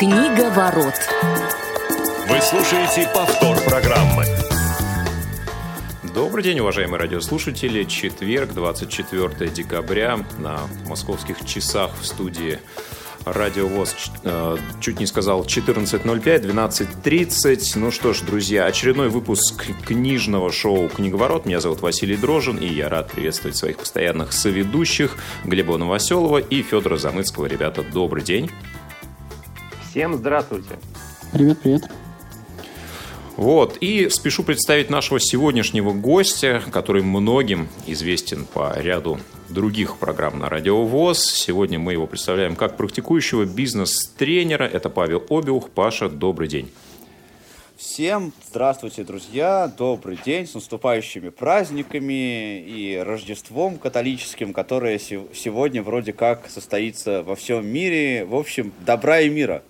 Книга 0.00 0.48
ворот. 0.48 0.94
Вы 2.26 2.40
слушаете 2.40 3.06
повтор 3.12 3.58
программы. 3.68 4.24
Добрый 6.14 6.42
день, 6.42 6.58
уважаемые 6.60 6.98
радиослушатели. 6.98 7.84
Четверг, 7.84 8.54
24 8.54 9.50
декабря 9.50 10.20
на 10.38 10.60
московских 10.88 11.44
часах 11.44 11.90
в 12.00 12.06
студии 12.06 12.60
Радио 13.26 13.66
ВОЗ, 13.66 13.94
э, 14.24 14.56
чуть 14.80 15.00
не 15.00 15.04
сказал, 15.04 15.44
14.05, 15.44 16.46
12.30. 16.46 17.72
Ну 17.74 17.90
что 17.90 18.14
ж, 18.14 18.22
друзья, 18.22 18.64
очередной 18.64 19.10
выпуск 19.10 19.66
книжного 19.84 20.50
шоу 20.50 20.88
«Книговорот». 20.88 21.44
Меня 21.44 21.60
зовут 21.60 21.82
Василий 21.82 22.16
Дрожин, 22.16 22.56
и 22.56 22.66
я 22.66 22.88
рад 22.88 23.12
приветствовать 23.12 23.58
своих 23.58 23.76
постоянных 23.76 24.32
соведущих 24.32 25.18
Глеба 25.44 25.76
Новоселова 25.76 26.38
и 26.38 26.62
Федора 26.62 26.96
Замыцкого. 26.96 27.44
Ребята, 27.44 27.82
добрый 27.82 28.22
день. 28.22 28.50
Всем 29.90 30.14
здравствуйте. 30.14 30.78
Привет, 31.32 31.58
привет. 31.62 31.90
Вот, 33.36 33.76
и 33.80 34.08
спешу 34.08 34.44
представить 34.44 34.88
нашего 34.88 35.18
сегодняшнего 35.18 35.92
гостя, 35.92 36.62
который 36.70 37.02
многим 37.02 37.68
известен 37.88 38.44
по 38.44 38.78
ряду 38.78 39.18
других 39.48 39.96
программ 39.96 40.38
на 40.38 40.48
Радио 40.48 40.84
ВОЗ. 40.84 41.24
Сегодня 41.24 41.80
мы 41.80 41.94
его 41.94 42.06
представляем 42.06 42.54
как 42.54 42.76
практикующего 42.76 43.46
бизнес-тренера. 43.46 44.62
Это 44.62 44.90
Павел 44.90 45.24
Обиух. 45.28 45.70
Паша, 45.70 46.08
добрый 46.08 46.46
день. 46.46 46.70
Всем 47.76 48.32
здравствуйте, 48.48 49.04
друзья! 49.04 49.72
Добрый 49.76 50.18
день 50.24 50.46
с 50.46 50.54
наступающими 50.54 51.30
праздниками 51.30 52.60
и 52.60 52.96
Рождеством 52.96 53.78
католическим, 53.78 54.52
которое 54.52 54.98
сегодня 54.98 55.82
вроде 55.82 56.12
как 56.12 56.48
состоится 56.48 57.22
во 57.22 57.34
всем 57.34 57.66
мире. 57.66 58.26
В 58.26 58.36
общем, 58.36 58.72
добра 58.84 59.20
и 59.20 59.30
мира! 59.30 59.64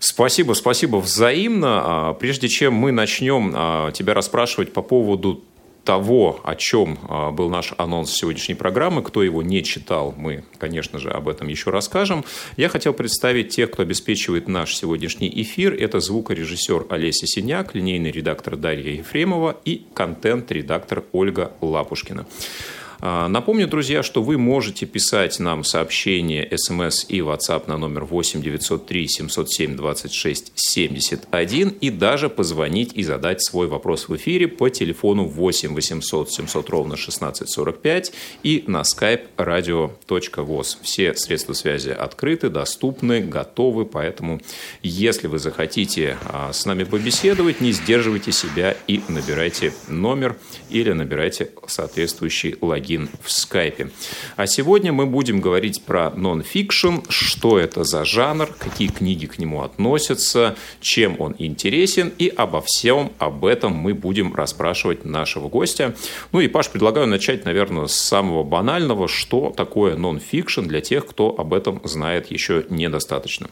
Спасибо, 0.00 0.54
спасибо 0.54 0.96
взаимно. 0.96 1.82
А, 1.84 2.14
прежде 2.14 2.48
чем 2.48 2.72
мы 2.72 2.90
начнем 2.90 3.52
а, 3.54 3.92
тебя 3.92 4.14
расспрашивать 4.14 4.72
по 4.72 4.80
поводу 4.80 5.44
того, 5.84 6.40
о 6.42 6.54
чем 6.56 6.98
а, 7.06 7.30
был 7.30 7.50
наш 7.50 7.74
анонс 7.76 8.10
сегодняшней 8.10 8.54
программы. 8.54 9.02
Кто 9.02 9.22
его 9.22 9.42
не 9.42 9.62
читал, 9.62 10.14
мы, 10.16 10.44
конечно 10.56 10.98
же, 10.98 11.10
об 11.10 11.28
этом 11.28 11.48
еще 11.48 11.68
расскажем. 11.68 12.24
Я 12.56 12.70
хотел 12.70 12.94
представить 12.94 13.50
тех, 13.50 13.70
кто 13.70 13.82
обеспечивает 13.82 14.48
наш 14.48 14.74
сегодняшний 14.74 15.30
эфир. 15.42 15.74
Это 15.74 16.00
звукорежиссер 16.00 16.86
Олеся 16.88 17.26
Синяк, 17.26 17.74
линейный 17.74 18.10
редактор 18.10 18.56
Дарья 18.56 18.92
Ефремова 18.92 19.60
и 19.66 19.84
контент-редактор 19.92 21.04
Ольга 21.12 21.52
Лапушкина. 21.60 22.24
А, 23.02 23.28
напомню, 23.28 23.66
друзья, 23.66 24.02
что 24.02 24.22
вы 24.22 24.36
можете 24.36 24.84
писать 24.84 25.38
нам 25.38 25.64
сообщения, 25.64 26.46
смс 26.54 27.06
и 27.08 27.20
WhatsApp 27.20 27.64
на 27.66 27.78
номер 27.78 28.04
8 28.04 28.42
903 28.42 29.08
707 29.08 29.76
26 29.76 30.52
71 30.54 31.68
и 31.80 31.90
даже 31.90 32.28
позвонить 32.28 32.92
и 32.94 33.02
задать 33.02 33.42
свой 33.42 33.68
вопрос 33.68 34.08
в 34.08 34.16
эфире 34.16 34.48
по 34.48 34.68
телефону 34.68 35.24
8 35.24 35.74
800 35.74 36.30
700 36.30 36.68
ровно 36.68 36.94
1645 36.94 38.12
и 38.42 38.64
на 38.66 38.82
skype 38.82 39.28
radio.voz. 39.38 40.76
Все 40.82 41.14
средства 41.14 41.54
связи 41.54 41.90
открыты, 41.90 42.50
доступны, 42.50 43.20
готовы, 43.20 43.86
поэтому 43.86 44.42
если 44.82 45.26
вы 45.26 45.38
захотите 45.38 46.18
а, 46.26 46.52
с 46.52 46.66
нами 46.66 46.84
побеседовать, 46.84 47.62
не 47.62 47.72
сдерживайте 47.72 48.30
себя 48.32 48.76
и 48.86 49.00
набирайте 49.08 49.72
номер 49.88 50.36
или 50.68 50.92
набирайте 50.92 51.50
соответствующий 51.66 52.56
логин 52.60 52.89
логин 52.90 53.08
в 53.22 53.30
скайпе. 53.30 53.90
А 54.36 54.46
сегодня 54.46 54.92
мы 54.92 55.06
будем 55.06 55.40
говорить 55.40 55.82
про 55.82 56.10
нон-фикшн, 56.10 57.08
что 57.08 57.58
это 57.58 57.84
за 57.84 58.04
жанр, 58.04 58.48
какие 58.58 58.88
книги 58.88 59.26
к 59.26 59.38
нему 59.38 59.62
относятся, 59.62 60.56
чем 60.80 61.20
он 61.20 61.34
интересен, 61.38 62.12
и 62.18 62.28
обо 62.28 62.62
всем 62.64 63.12
об 63.18 63.44
этом 63.44 63.72
мы 63.72 63.94
будем 63.94 64.34
расспрашивать 64.34 65.04
нашего 65.04 65.48
гостя. 65.48 65.94
Ну 66.32 66.40
и, 66.40 66.48
Паш, 66.48 66.70
предлагаю 66.70 67.06
начать, 67.06 67.44
наверное, 67.44 67.86
с 67.86 67.94
самого 67.94 68.42
банального, 68.42 69.08
что 69.08 69.52
такое 69.56 69.96
нон-фикшн 69.96 70.62
для 70.62 70.80
тех, 70.80 71.06
кто 71.06 71.34
об 71.38 71.54
этом 71.54 71.80
знает 71.84 72.30
еще 72.30 72.64
недостаточно. 72.70 73.48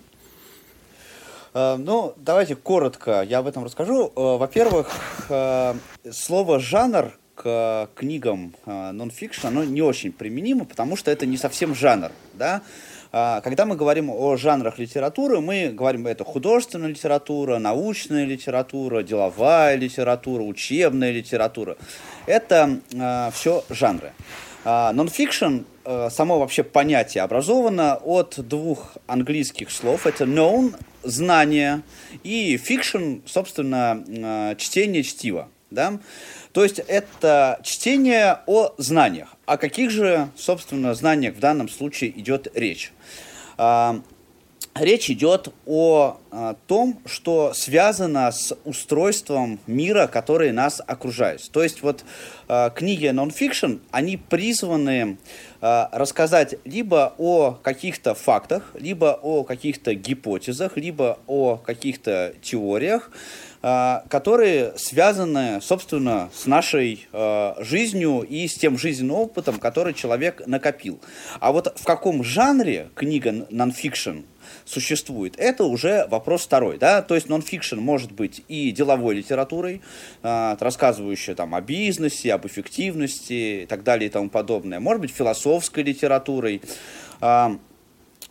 Э, 1.54 1.76
ну, 1.76 2.14
давайте 2.16 2.56
коротко 2.56 3.22
я 3.22 3.38
об 3.38 3.46
этом 3.46 3.64
расскажу. 3.64 4.12
Э, 4.14 4.36
во-первых, 4.36 4.88
э, 5.28 5.74
слово 6.10 6.58
«жанр» 6.58 7.12
к 7.38 7.88
книгам 7.94 8.52
нон-фикшн, 8.66 9.46
оно 9.46 9.62
не 9.64 9.80
очень 9.80 10.10
применимо, 10.12 10.64
потому 10.64 10.96
что 10.96 11.10
это 11.12 11.24
не 11.24 11.36
совсем 11.36 11.74
жанр, 11.74 12.10
да. 12.34 12.62
А, 13.10 13.40
когда 13.40 13.64
мы 13.64 13.76
говорим 13.76 14.10
о 14.10 14.36
жанрах 14.36 14.78
литературы, 14.78 15.40
мы 15.40 15.70
говорим, 15.70 16.06
это 16.06 16.24
художественная 16.24 16.90
литература, 16.90 17.58
научная 17.58 18.24
литература, 18.24 19.02
деловая 19.02 19.76
литература, 19.76 20.42
учебная 20.42 21.10
литература. 21.10 21.76
Это 22.26 22.80
а, 22.98 23.30
все 23.30 23.64
жанры. 23.70 24.12
А, 24.64 24.92
нон-фикшн, 24.92 25.60
само 26.10 26.38
вообще 26.38 26.64
понятие 26.64 27.22
образовано 27.22 27.96
от 27.96 28.34
двух 28.46 28.98
английских 29.06 29.70
слов. 29.70 30.06
Это 30.06 30.24
known, 30.24 30.74
знание, 31.02 31.80
и 32.24 32.56
fiction, 32.56 33.22
собственно, 33.24 34.54
чтение, 34.58 35.02
чтиво. 35.02 35.48
Да? 35.70 35.98
То 36.52 36.62
есть 36.62 36.78
это 36.78 37.60
чтение 37.62 38.40
о 38.46 38.74
знаниях. 38.78 39.36
О 39.46 39.56
каких 39.56 39.90
же, 39.90 40.28
собственно, 40.36 40.94
знаниях 40.94 41.34
в 41.34 41.40
данном 41.40 41.68
случае 41.68 42.18
идет 42.18 42.48
речь? 42.54 42.92
А, 43.58 44.00
речь 44.74 45.10
идет 45.10 45.52
о, 45.66 46.18
о 46.30 46.54
том, 46.66 47.00
что 47.04 47.52
связано 47.52 48.30
с 48.30 48.56
устройством 48.64 49.58
мира, 49.66 50.06
который 50.06 50.52
нас 50.52 50.80
окружает. 50.86 51.42
То 51.50 51.62
есть 51.62 51.82
вот 51.82 52.04
э, 52.48 52.70
книги 52.74 53.06
non-fiction, 53.06 53.80
они 53.90 54.16
призваны 54.16 55.18
рассказать 55.60 56.54
либо 56.64 57.14
о 57.18 57.50
каких-то 57.50 58.14
фактах, 58.14 58.70
либо 58.74 59.18
о 59.20 59.42
каких-то 59.42 59.92
гипотезах, 59.92 60.76
либо 60.76 61.18
о 61.26 61.56
каких-то 61.56 62.32
теориях, 62.40 63.10
а, 63.10 63.16
которые 63.60 64.72
связаны, 64.76 65.60
собственно, 65.60 66.30
с 66.32 66.46
нашей 66.46 67.08
а, 67.12 67.56
жизнью 67.60 68.22
и 68.22 68.46
с 68.46 68.54
тем 68.54 68.78
жизненным 68.78 69.16
опытом, 69.16 69.58
который 69.58 69.94
человек 69.94 70.46
накопил. 70.46 71.00
А 71.40 71.50
вот 71.50 71.76
в 71.78 71.84
каком 71.84 72.22
жанре 72.22 72.90
книга 72.94 73.46
нонфикшн 73.50 74.20
существует, 74.64 75.34
это 75.38 75.64
уже 75.64 76.06
вопрос 76.08 76.44
второй, 76.44 76.78
да, 76.78 77.02
то 77.02 77.14
есть 77.14 77.28
нонфикшн 77.28 77.78
может 77.78 78.12
быть 78.12 78.42
и 78.48 78.70
деловой 78.70 79.16
литературой, 79.16 79.82
э, 80.22 80.56
рассказывающей 80.58 81.34
там 81.34 81.54
о 81.54 81.60
бизнесе, 81.60 82.32
об 82.32 82.46
эффективности 82.46 83.62
и 83.62 83.66
так 83.66 83.82
далее 83.82 84.08
и 84.08 84.10
тому 84.10 84.30
подобное, 84.30 84.80
может 84.80 85.00
быть 85.00 85.10
философской 85.10 85.82
литературой, 85.82 86.62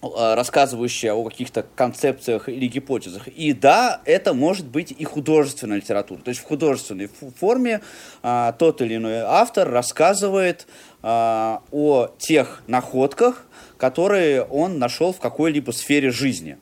рассказывающая 0.02 1.14
о 1.14 1.24
каких-то 1.24 1.66
концепциях 1.76 2.50
или 2.50 2.68
гипотезах. 2.68 3.28
И 3.28 3.54
да, 3.54 4.02
это 4.06 4.34
может 4.34 4.68
быть 4.68 4.92
и 4.92 5.04
художественная 5.04 5.78
литература. 5.78 6.20
То 6.22 6.30
есть 6.30 6.42
в 6.42 6.46
художественной 6.46 7.10
форме 7.40 7.82
а, 8.22 8.52
тот 8.54 8.82
или 8.82 8.96
иной 8.96 9.22
автор 9.22 9.70
рассказывает 9.70 10.68
а, 11.02 11.64
о 11.72 12.10
тех 12.20 12.62
находках, 12.68 13.48
которые 13.78 14.44
он 14.44 14.78
нашел 14.78 15.14
в 15.14 15.20
какой-либо 15.20 15.72
сфере 15.72 16.12
жизни. 16.12 16.60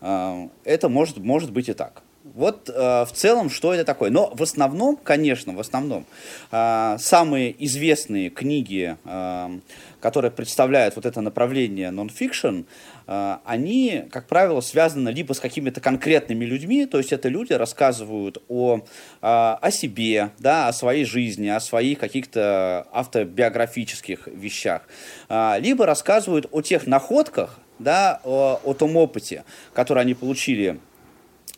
А, 0.00 0.48
это 0.62 0.88
может, 0.88 1.18
может 1.18 1.50
быть 1.50 1.68
и 1.68 1.72
так. 1.72 2.02
Вот 2.34 2.70
э, 2.70 3.04
в 3.04 3.12
целом, 3.12 3.50
что 3.50 3.74
это 3.74 3.84
такое. 3.84 4.10
Но 4.10 4.32
в 4.34 4.42
основном, 4.42 4.96
конечно, 4.96 5.52
в 5.52 5.60
основном, 5.60 6.06
э, 6.50 6.96
самые 6.98 7.54
известные 7.64 8.30
книги, 8.30 8.96
э, 9.04 9.58
которые 10.00 10.30
представляют 10.30 10.96
вот 10.96 11.04
это 11.04 11.20
направление 11.20 11.90
нон-фикшн, 11.90 12.62
э, 13.06 13.36
они, 13.44 14.04
как 14.10 14.28
правило, 14.28 14.62
связаны 14.62 15.10
либо 15.10 15.34
с 15.34 15.40
какими-то 15.40 15.82
конкретными 15.82 16.46
людьми, 16.46 16.86
то 16.86 16.96
есть 16.96 17.12
это 17.12 17.28
люди 17.28 17.52
рассказывают 17.52 18.42
о, 18.48 18.78
э, 18.78 18.80
о 19.20 19.70
себе, 19.70 20.30
да, 20.38 20.68
о 20.68 20.72
своей 20.72 21.04
жизни, 21.04 21.48
о 21.48 21.60
своих 21.60 21.98
каких-то 21.98 22.86
автобиографических 22.92 24.26
вещах, 24.28 24.82
э, 25.28 25.60
либо 25.60 25.84
рассказывают 25.84 26.46
о 26.50 26.62
тех 26.62 26.86
находках, 26.86 27.58
да, 27.78 28.20
о, 28.24 28.58
о 28.64 28.72
том 28.72 28.96
опыте, 28.96 29.44
который 29.74 30.02
они 30.02 30.14
получили 30.14 30.78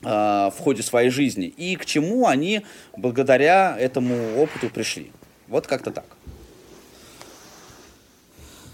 в 0.05 0.55
ходе 0.59 0.83
своей 0.83 1.11
жизни 1.11 1.47
и 1.47 1.77
к 1.77 1.87
чему 1.87 2.27
они 2.27 2.63
благодаря 2.97 3.77
этому 3.79 4.15
опыту 4.37 4.69
пришли. 4.69 5.11
Вот 5.49 5.67
как-то 5.67 5.91
так. 5.91 6.05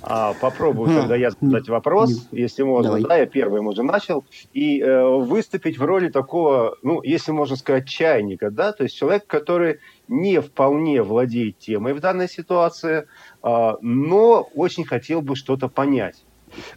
А, 0.02 0.34
попробую 0.40 0.90
а, 0.90 1.00
тогда 1.00 1.16
я 1.16 1.30
задать 1.30 1.68
вопрос, 1.68 2.28
если 2.32 2.62
можно. 2.62 2.92
Давай. 2.92 3.02
Да, 3.02 3.16
я 3.16 3.26
первым 3.26 3.66
уже 3.66 3.82
начал. 3.82 4.24
И 4.52 4.80
э, 4.80 5.04
выступить 5.04 5.78
в 5.78 5.84
роли 5.84 6.08
такого, 6.08 6.76
ну, 6.82 7.02
если 7.02 7.32
можно 7.32 7.56
сказать, 7.56 7.86
чайника, 7.86 8.50
да, 8.50 8.72
то 8.72 8.84
есть 8.84 8.96
человек, 8.96 9.26
который 9.26 9.80
не 10.08 10.40
вполне 10.40 11.02
владеет 11.02 11.58
темой 11.58 11.92
в 11.92 12.00
данной 12.00 12.28
ситуации, 12.28 13.06
э, 13.42 13.72
но 13.82 14.48
очень 14.54 14.84
хотел 14.84 15.20
бы 15.20 15.36
что-то 15.36 15.68
понять. 15.68 16.24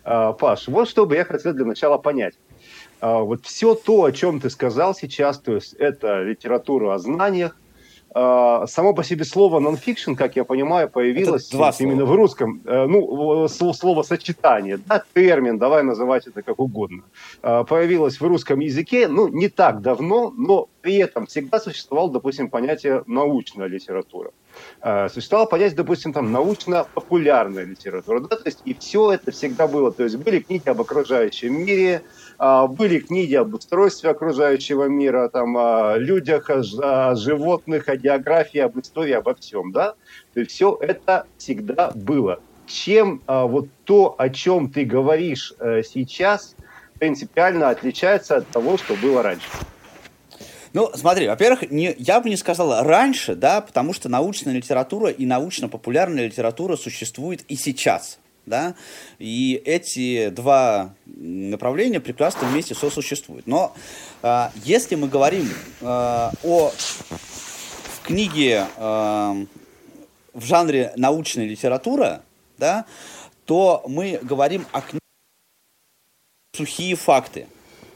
А, 0.03 0.33
Паш, 0.33 0.67
вот 0.67 0.89
что 0.89 1.05
бы 1.05 1.15
я 1.15 1.25
хотел 1.25 1.53
для 1.53 1.65
начала 1.65 1.97
понять. 1.97 2.35
А, 3.03 3.19
вот 3.19 3.45
все 3.45 3.75
то, 3.75 4.05
о 4.05 4.13
чем 4.13 4.39
ты 4.39 4.49
сказал 4.49 4.95
сейчас, 4.95 5.37
то 5.37 5.55
есть 5.55 5.73
это 5.73 6.23
литература 6.23 6.93
о 6.93 6.99
знаниях, 6.99 7.57
а, 8.15 8.65
само 8.65 8.93
по 8.93 9.03
себе 9.03 9.25
слово 9.25 9.59
non-fiction, 9.59 10.15
как 10.15 10.37
я 10.37 10.45
понимаю, 10.45 10.89
появилось 10.89 11.49
два 11.49 11.73
именно 11.79 12.05
слова. 12.05 12.11
в 12.11 12.15
русском. 12.15 12.61
Э, 12.63 12.85
ну, 12.85 13.47
слово 13.49 14.03
сочетание, 14.03 14.77
да, 14.77 15.03
термин, 15.13 15.57
давай 15.57 15.83
называть 15.83 16.27
это 16.27 16.43
как 16.43 16.59
угодно. 16.59 17.03
А, 17.41 17.65
появилось 17.65 18.21
в 18.21 18.25
русском 18.25 18.61
языке, 18.61 19.09
ну, 19.09 19.27
не 19.27 19.49
так 19.49 19.81
давно, 19.81 20.31
но 20.37 20.69
при 20.79 20.95
этом 20.95 21.25
всегда 21.25 21.59
существовало, 21.59 22.09
допустим, 22.09 22.49
понятие 22.49 23.03
научная 23.05 23.67
литература. 23.67 24.31
Существовало 25.09 25.47
понятие, 25.47 25.77
допустим, 25.77 26.13
там 26.13 26.31
научно-популярная 26.31 27.65
литература, 27.65 28.19
да, 28.19 28.35
то 28.35 28.43
есть 28.45 28.61
и 28.63 28.73
все 28.75 29.11
это 29.11 29.31
всегда 29.31 29.67
было, 29.67 29.91
то 29.91 30.03
есть 30.03 30.15
были 30.17 30.39
книги 30.39 30.69
об 30.69 30.79
окружающем 30.79 31.65
мире, 31.65 32.03
были 32.39 32.99
книги 32.99 33.35
об 33.35 33.53
устройстве 33.53 34.09
окружающего 34.09 34.85
мира, 34.85 35.29
там, 35.29 35.57
о 35.57 35.97
людях, 35.97 36.49
о 36.49 37.15
животных, 37.15 37.89
о 37.89 37.97
географии, 37.97 38.59
об 38.59 38.79
истории, 38.79 39.13
обо 39.13 39.35
всем, 39.35 39.71
да? 39.71 39.95
То 40.33 40.39
есть 40.39 40.51
все 40.51 40.77
это 40.81 41.25
всегда 41.37 41.91
было. 41.93 42.39
Чем 42.65 43.21
а, 43.27 43.45
вот 43.45 43.67
то, 43.83 44.15
о 44.17 44.29
чем 44.29 44.69
ты 44.69 44.85
говоришь 44.85 45.53
э, 45.59 45.83
сейчас, 45.83 46.55
принципиально 46.97 47.69
отличается 47.69 48.37
от 48.37 48.47
того, 48.47 48.77
что 48.77 48.95
было 48.95 49.21
раньше? 49.21 49.47
Ну, 50.71 50.89
смотри, 50.95 51.27
во-первых, 51.27 51.69
не, 51.69 51.93
я 51.99 52.19
бы 52.19 52.29
не 52.29 52.37
сказал 52.37 52.83
раньше, 52.83 53.35
да, 53.35 53.61
потому 53.61 53.93
что 53.93 54.09
научная 54.09 54.53
литература 54.53 55.09
и 55.09 55.25
научно-популярная 55.25 56.25
литература 56.25 56.77
существует 56.77 57.43
и 57.47 57.55
сейчас 57.55 58.19
да, 58.45 58.75
и 59.19 59.61
эти 59.65 60.29
два 60.29 60.93
направления 61.05 61.99
прекрасно 61.99 62.47
вместе 62.47 62.75
сосуществуют. 62.75 63.47
Но 63.47 63.75
э, 64.21 64.49
если 64.63 64.95
мы 64.95 65.07
говорим 65.07 65.49
э, 65.81 65.85
о 65.85 66.71
книге 68.03 68.67
э, 68.75 69.45
в 70.33 70.45
жанре 70.45 70.93
научная 70.95 71.45
литература, 71.45 72.23
да, 72.57 72.85
то 73.45 73.83
мы 73.87 74.19
говорим 74.21 74.65
о 74.71 74.81
книге 74.81 74.99
сухие 76.55 76.95
факты. 76.95 77.47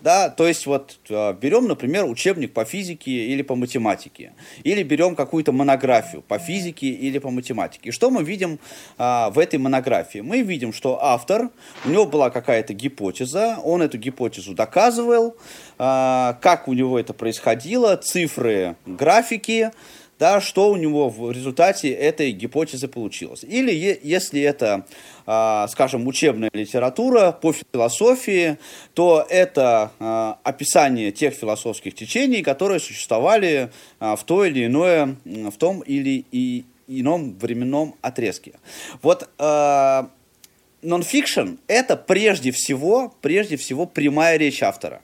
Да, 0.01 0.29
то 0.29 0.47
есть 0.47 0.65
вот 0.65 0.97
а, 1.09 1.33
берем, 1.33 1.67
например, 1.67 2.05
учебник 2.05 2.53
по 2.53 2.65
физике 2.65 3.11
или 3.11 3.41
по 3.41 3.55
математике, 3.55 4.33
или 4.63 4.83
берем 4.83 5.15
какую-то 5.15 5.51
монографию 5.51 6.21
по 6.21 6.37
физике 6.39 6.87
или 6.87 7.19
по 7.19 7.29
математике. 7.29 7.89
И 7.89 7.91
что 7.91 8.09
мы 8.09 8.23
видим 8.23 8.59
а, 8.97 9.29
в 9.29 9.39
этой 9.39 9.57
монографии? 9.57 10.19
Мы 10.19 10.41
видим, 10.41 10.73
что 10.73 11.03
автор, 11.03 11.49
у 11.85 11.89
него 11.89 12.05
была 12.05 12.29
какая-то 12.29 12.73
гипотеза, 12.73 13.59
он 13.63 13.81
эту 13.81 13.97
гипотезу 13.97 14.53
доказывал, 14.53 15.35
а, 15.77 16.37
как 16.41 16.67
у 16.67 16.73
него 16.73 16.99
это 16.99 17.13
происходило, 17.13 17.95
цифры, 17.97 18.75
графики, 18.85 19.71
да, 20.19 20.41
что 20.41 20.71
у 20.71 20.75
него 20.77 21.09
в 21.09 21.31
результате 21.31 21.91
этой 21.91 22.31
гипотезы 22.31 22.87
получилось. 22.87 23.43
Или 23.43 23.99
если 24.01 24.41
это, 24.41 24.85
а, 25.25 25.67
скажем, 25.67 26.07
учебная 26.07 26.49
литература 26.53 27.31
по 27.31 27.53
философии, 27.53 28.57
то 28.93 29.25
это 29.29 29.91
а, 29.99 30.39
описание 30.43 31.11
тех 31.11 31.33
философских 31.33 31.93
течений, 31.93 32.41
которые 32.41 32.79
существовали 32.79 33.71
а, 33.99 34.15
в 34.15 34.23
то 34.23 34.43
или 34.43 34.65
иное, 34.65 35.15
в 35.25 35.57
том 35.57 35.81
или 35.81 36.25
и 36.31 36.65
ином 36.87 37.37
временном 37.37 37.95
отрезке. 38.01 38.53
Вот 39.01 39.29
нонфикшн– 40.81 41.57
это 41.67 41.97
прежде 41.97 42.51
всего, 42.51 43.13
прежде 43.21 43.57
всего 43.57 43.85
прямая 43.85 44.37
речь 44.37 44.63
автора. 44.63 45.01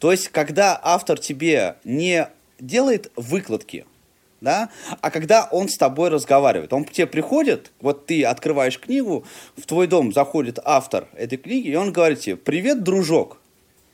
То 0.00 0.10
есть, 0.10 0.28
когда 0.28 0.78
автор 0.82 1.18
тебе 1.20 1.76
не 1.84 2.28
делает 2.58 3.12
выкладки, 3.14 3.86
да, 4.40 4.70
а 5.00 5.10
когда 5.10 5.48
он 5.50 5.68
с 5.68 5.76
тобой 5.76 6.08
разговаривает. 6.08 6.72
Он 6.72 6.84
к 6.84 6.92
тебе 6.92 7.06
приходит, 7.06 7.72
вот 7.80 8.06
ты 8.06 8.24
открываешь 8.24 8.78
книгу, 8.78 9.24
в 9.56 9.66
твой 9.66 9.86
дом 9.86 10.12
заходит 10.12 10.58
автор 10.64 11.08
этой 11.14 11.38
книги, 11.38 11.68
и 11.68 11.74
он 11.74 11.92
говорит 11.92 12.20
тебе, 12.20 12.36
привет, 12.36 12.82
дружок, 12.82 13.38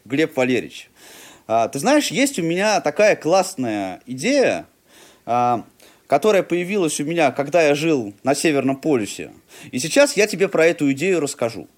Глеб 0.04 0.36
Валерьевич. 0.36 0.90
А, 1.48 1.68
ты 1.68 1.78
знаешь, 1.78 2.08
есть 2.08 2.38
у 2.38 2.42
меня 2.42 2.80
такая 2.80 3.16
классная 3.16 4.00
идея, 4.06 4.66
а, 5.24 5.64
которая 6.06 6.42
появилась 6.42 7.00
у 7.00 7.04
меня, 7.04 7.32
когда 7.32 7.62
я 7.62 7.74
жил 7.74 8.14
на 8.22 8.34
Северном 8.34 8.76
полюсе. 8.76 9.32
И 9.70 9.78
сейчас 9.78 10.16
я 10.16 10.26
тебе 10.26 10.48
про 10.48 10.66
эту 10.66 10.90
идею 10.92 11.20
расскажу. 11.20 11.68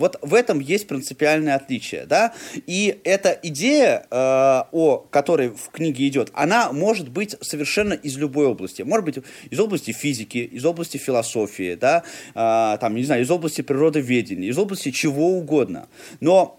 Вот 0.00 0.18
в 0.22 0.32
этом 0.32 0.60
есть 0.60 0.88
принципиальное 0.88 1.54
отличие, 1.56 2.06
да. 2.06 2.32
И 2.66 2.98
эта 3.04 3.38
идея, 3.42 4.06
э, 4.10 4.64
о 4.72 5.06
которой 5.10 5.50
в 5.50 5.68
книге 5.70 6.08
идет, 6.08 6.30
она 6.32 6.72
может 6.72 7.10
быть 7.10 7.36
совершенно 7.42 7.92
из 7.92 8.16
любой 8.16 8.46
области. 8.46 8.80
Может 8.80 9.04
быть 9.04 9.18
из 9.50 9.60
области 9.60 9.92
физики, 9.92 10.38
из 10.38 10.64
области 10.64 10.96
философии, 10.96 11.74
да, 11.74 12.02
э, 12.34 12.78
там, 12.80 12.94
не 12.94 13.04
знаю, 13.04 13.22
из 13.22 13.30
области 13.30 13.60
природоведения, 13.60 14.48
из 14.48 14.56
области 14.56 14.90
чего 14.90 15.36
угодно. 15.36 15.86
Но 16.20 16.58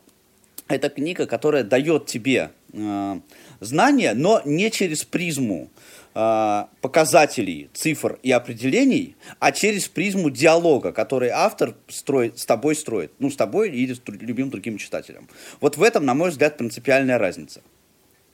это 0.68 0.90
книга, 0.90 1.26
которая 1.26 1.64
дает 1.64 2.06
тебе 2.06 2.52
э, 2.74 3.20
знания, 3.60 4.14
но 4.14 4.44
не 4.46 4.70
через 4.70 5.04
призму 5.04 5.70
показателей, 6.14 7.70
цифр 7.74 8.20
и 8.24 8.32
определений, 8.32 9.16
а 9.40 9.52
через 9.52 9.88
призму 9.88 10.30
диалога, 10.30 10.92
который 10.92 11.30
автор 11.30 11.76
строит, 11.88 12.38
с 12.38 12.46
тобой 12.46 12.76
строит. 12.76 13.12
Ну, 13.20 13.30
с 13.30 13.36
тобой 13.36 13.70
или 13.70 13.94
с 13.94 14.02
любимым 14.08 14.52
другим 14.52 14.78
читателем. 14.78 15.28
Вот 15.60 15.78
в 15.78 15.84
этом, 15.84 16.06
на 16.06 16.14
мой 16.14 16.30
взгляд, 16.32 16.58
принципиальная 16.58 17.18
разница. 17.18 17.62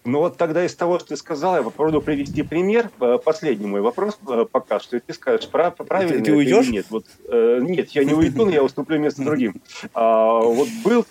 Ну 0.07 0.19
вот 0.19 0.37
тогда 0.37 0.65
из 0.65 0.73
того, 0.73 0.99
что 0.99 1.09
ты 1.09 1.17
сказал, 1.17 1.57
я 1.57 1.63
попробую 1.63 2.01
привести 2.01 2.41
пример. 2.41 2.89
Э, 3.01 3.17
последний 3.21 3.67
мой 3.67 3.81
вопрос 3.81 4.17
э, 4.29 4.45
пока 4.49 4.79
что. 4.79 4.97
Ты 5.01 5.13
скажешь, 5.13 5.49
прав, 5.49 5.75
правильно 5.75 6.19
ты, 6.19 6.23
ты 6.23 6.33
уйдешь? 6.33 6.67
или 6.67 6.75
нет. 6.75 6.85
Вот, 6.89 7.05
э, 7.27 7.59
нет, 7.61 7.89
я 7.89 8.05
не 8.05 8.13
уйду, 8.13 8.45
но 8.45 8.51
я 8.51 8.63
уступлю 8.63 8.99
место 8.99 9.23
другим. 9.23 9.61
А, 9.93 10.39
вот 10.39 10.69
был, 10.85 11.05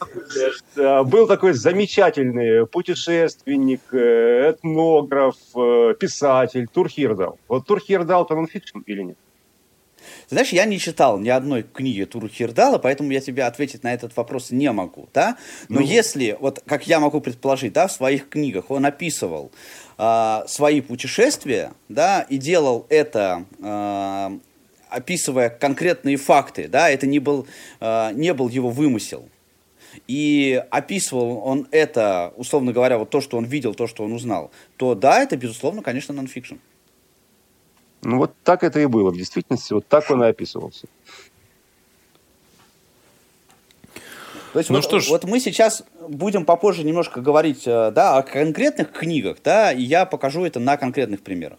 э, 0.76 1.02
был 1.02 1.26
такой 1.26 1.52
замечательный 1.52 2.66
путешественник, 2.66 3.82
этнограф, 3.92 5.15
писатель 5.98 6.66
Турхирдал. 6.68 7.38
Вот 7.48 7.66
Турхирдал 7.66 8.24
это 8.24 8.34
нонфикшн 8.34 8.80
или 8.80 9.02
нет? 9.02 9.18
Знаешь, 10.28 10.50
я 10.50 10.64
не 10.64 10.78
читал 10.78 11.18
ни 11.18 11.28
одной 11.28 11.62
книги 11.62 12.04
Туру 12.04 12.28
Хирдала, 12.28 12.78
поэтому 12.78 13.10
я 13.12 13.20
тебе 13.20 13.44
ответить 13.44 13.82
на 13.82 13.94
этот 13.94 14.16
вопрос 14.16 14.50
не 14.50 14.70
могу, 14.72 15.08
да? 15.14 15.36
Но 15.68 15.80
ну... 15.80 15.86
если, 15.86 16.36
вот 16.40 16.62
как 16.66 16.86
я 16.86 17.00
могу 17.00 17.20
предположить, 17.20 17.72
да, 17.72 17.86
в 17.86 17.92
своих 17.92 18.28
книгах 18.28 18.70
он 18.70 18.86
описывал 18.86 19.50
э, 19.98 20.42
свои 20.46 20.80
путешествия, 20.80 21.72
да, 21.88 22.22
и 22.28 22.38
делал 22.38 22.86
это 22.88 23.44
э, 23.60 24.38
описывая 24.90 25.50
конкретные 25.50 26.16
факты, 26.16 26.68
да, 26.68 26.90
это 26.90 27.06
не 27.06 27.18
был, 27.18 27.46
э, 27.80 28.12
не 28.14 28.34
был 28.34 28.48
его 28.48 28.70
вымысел. 28.70 29.28
И 30.06 30.62
описывал 30.70 31.42
он 31.44 31.68
это, 31.70 32.32
условно 32.36 32.72
говоря, 32.72 32.98
вот 32.98 33.10
то, 33.10 33.20
что 33.20 33.36
он 33.36 33.44
видел, 33.44 33.74
то, 33.74 33.86
что 33.86 34.04
он 34.04 34.12
узнал, 34.12 34.50
то 34.76 34.94
да, 34.94 35.22
это, 35.22 35.36
безусловно, 35.36 35.82
конечно, 35.82 36.14
нонфикшн. 36.14 36.56
Ну 38.02 38.18
вот 38.18 38.34
так 38.44 38.62
это 38.62 38.80
и 38.80 38.86
было 38.86 39.10
в 39.10 39.16
действительности, 39.16 39.72
вот 39.72 39.86
так 39.86 40.10
он 40.10 40.22
и 40.22 40.28
описывался. 40.28 40.86
То 44.52 44.60
есть 44.60 44.70
ну 44.70 44.76
вот, 44.76 44.84
что 44.84 45.00
ж... 45.00 45.08
вот 45.08 45.24
мы 45.24 45.38
сейчас 45.38 45.84
будем 46.08 46.46
попозже 46.46 46.82
немножко 46.82 47.20
говорить 47.20 47.66
э, 47.66 47.90
да, 47.90 48.16
о 48.16 48.22
конкретных 48.22 48.90
книгах, 48.90 49.36
да, 49.44 49.70
и 49.70 49.82
я 49.82 50.06
покажу 50.06 50.46
это 50.46 50.60
на 50.60 50.78
конкретных 50.78 51.20
примерах. 51.20 51.58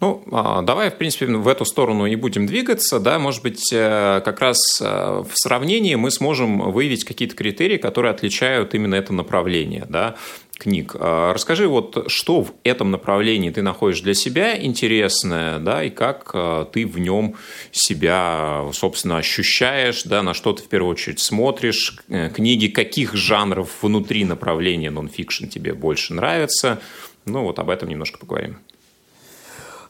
Ну, 0.00 0.22
а, 0.30 0.60
давай, 0.60 0.90
в 0.90 0.96
принципе, 0.96 1.26
в 1.26 1.48
эту 1.48 1.64
сторону 1.64 2.06
и 2.06 2.16
будем 2.16 2.46
двигаться, 2.46 3.00
да, 3.00 3.18
может 3.18 3.42
быть, 3.42 3.72
э, 3.72 4.20
как 4.22 4.40
раз 4.40 4.58
э, 4.80 4.84
в 4.84 5.30
сравнении 5.32 5.94
мы 5.94 6.10
сможем 6.10 6.70
выявить 6.70 7.04
какие-то 7.04 7.34
критерии, 7.34 7.78
которые 7.78 8.10
отличают 8.10 8.74
именно 8.74 8.94
это 8.94 9.14
направление, 9.14 9.86
да, 9.88 10.16
книг. 10.58 10.96
А, 10.98 11.32
расскажи, 11.32 11.66
вот 11.66 12.04
что 12.08 12.42
в 12.42 12.52
этом 12.62 12.90
направлении 12.90 13.50
ты 13.50 13.62
находишь 13.62 14.00
для 14.00 14.14
себя 14.14 14.62
интересное, 14.62 15.58
да, 15.58 15.82
и 15.82 15.90
как 15.90 16.30
а, 16.34 16.64
ты 16.66 16.86
в 16.86 16.98
нем 16.98 17.36
себя, 17.72 18.66
собственно, 18.72 19.18
ощущаешь, 19.18 20.02
да, 20.04 20.22
на 20.22 20.34
что 20.34 20.52
ты 20.52 20.62
в 20.62 20.68
первую 20.68 20.92
очередь 20.92 21.20
смотришь, 21.20 21.98
э, 22.08 22.30
книги 22.30 22.66
каких 22.66 23.14
жанров 23.14 23.70
внутри 23.82 24.24
направления 24.24 24.90
нонфикшн 24.90 25.46
тебе 25.46 25.72
больше 25.72 26.12
нравятся. 26.12 26.80
Ну, 27.24 27.42
вот 27.42 27.58
об 27.58 27.70
этом 27.70 27.88
немножко 27.88 28.18
поговорим. 28.18 28.58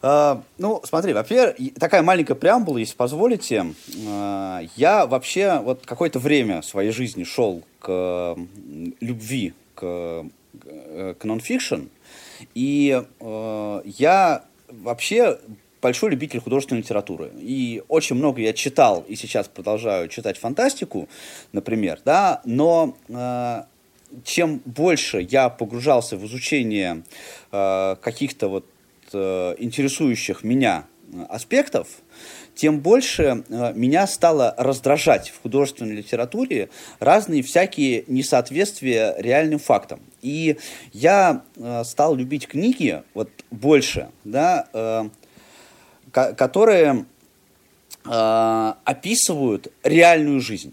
Uh, 0.07 0.41
ну, 0.59 0.81
смотри, 0.85 1.13
во-первых, 1.13 1.57
такая 1.81 2.01
маленькая 2.03 2.37
преамбула, 2.37 2.79
если 2.79 2.95
позволите. 2.95 3.67
Uh, 3.89 4.71
я 4.77 5.05
вообще 5.05 5.59
вот 5.59 5.85
какое-то 5.85 6.21
время 6.21 6.63
своей 6.63 6.93
жизни 6.93 7.25
шел 7.25 7.65
к 7.81 8.37
любви 9.01 9.55
к, 9.75 10.25
к 11.19 11.25
нонфикшн, 11.25 11.89
и 12.55 13.03
uh, 13.19 13.83
я 13.99 14.45
вообще 14.69 15.41
большой 15.83 16.11
любитель 16.11 16.41
художественной 16.41 16.83
литературы. 16.83 17.31
И 17.41 17.83
очень 17.89 18.17
много 18.17 18.41
я 18.41 18.53
читал, 18.53 19.05
и 19.09 19.17
сейчас 19.17 19.49
продолжаю 19.49 20.09
читать 20.09 20.39
фантастику, 20.39 21.09
например, 21.53 22.01
да, 22.05 22.41
но 22.45 22.97
э, 23.09 23.63
чем 24.25 24.61
больше 24.65 25.27
я 25.31 25.49
погружался 25.49 26.17
в 26.17 26.25
изучение 26.27 27.03
э, 27.53 27.97
каких-то 28.01 28.49
вот 28.49 28.65
э, 28.65 28.76
интересующих 29.15 30.45
меня 30.45 30.87
аспектов, 31.29 31.89
тем 32.55 32.81
больше 32.81 33.45
э, 33.49 33.73
меня 33.75 34.07
стало 34.07 34.55
раздражать 34.57 35.29
в 35.29 35.43
художественной 35.43 35.95
литературе 35.95 36.71
разные 36.99 37.43
всякие 37.43 38.05
несоответствия 38.07 39.15
реальным 39.19 39.59
фактам. 39.59 40.01
И 40.23 40.57
я 40.93 41.43
э, 41.57 41.85
стал 41.85 42.17
любить 42.17 42.49
книги 42.49 43.03
вот 43.15 43.31
больше, 43.51 44.09
да, 44.25 44.67
э, 44.73 45.09
которые 46.11 47.05
э, 48.05 48.73
описывают 48.85 49.71
реальную 49.83 50.41
жизнь. 50.41 50.73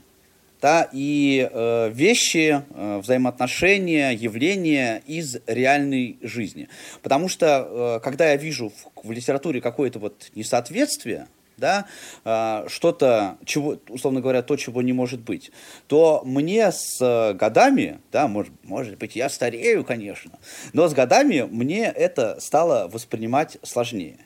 Да, 0.63 0.88
и 0.93 1.50
э, 1.51 1.89
вещи, 1.89 2.63
э, 2.70 3.00
взаимоотношения, 3.00 4.12
явления 4.12 5.03
из 5.05 5.36
реальной 5.46 6.17
жизни. 6.22 6.70
Потому 7.01 7.27
что, 7.27 7.98
э, 7.98 8.00
когда 8.01 8.29
я 8.29 8.38
вижу 8.38 8.70
в, 8.70 9.05
в 9.05 9.12
литературе 9.12 9.60
какое-то 9.60 10.00
вот 10.00 10.32
несоответствие, 10.36 11.27
да, 11.58 11.86
э, 12.24 12.65
что-то, 12.70 13.38
чего, 13.43 13.77
условно 13.89 14.22
говоря, 14.22 14.41
то, 14.41 14.55
чего 14.55 14.82
не 14.82 14.93
может 14.93 15.20
быть, 15.20 15.51
то 15.88 16.22
мне 16.24 16.72
с 16.72 16.98
э, 17.01 17.34
годами, 17.34 18.00
да, 18.13 18.29
может, 18.29 18.53
может 18.63 18.98
быть, 18.98 19.17
я 19.17 19.27
старею, 19.27 19.84
конечно, 19.84 20.32
но 20.72 20.88
с 20.88 20.93
годами 20.93 21.41
мне 21.41 21.88
это 21.88 22.39
стало 22.39 22.88
воспринимать 22.88 23.58
сложнее. 23.63 24.17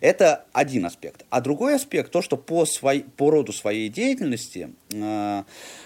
Это 0.00 0.44
один 0.52 0.86
аспект. 0.86 1.24
А 1.30 1.40
другой 1.40 1.74
аспект, 1.74 2.10
то, 2.10 2.22
что 2.22 2.36
по, 2.36 2.64
свой, 2.66 3.04
по 3.16 3.30
роду 3.30 3.52
своей 3.52 3.88
деятельности 3.88 4.70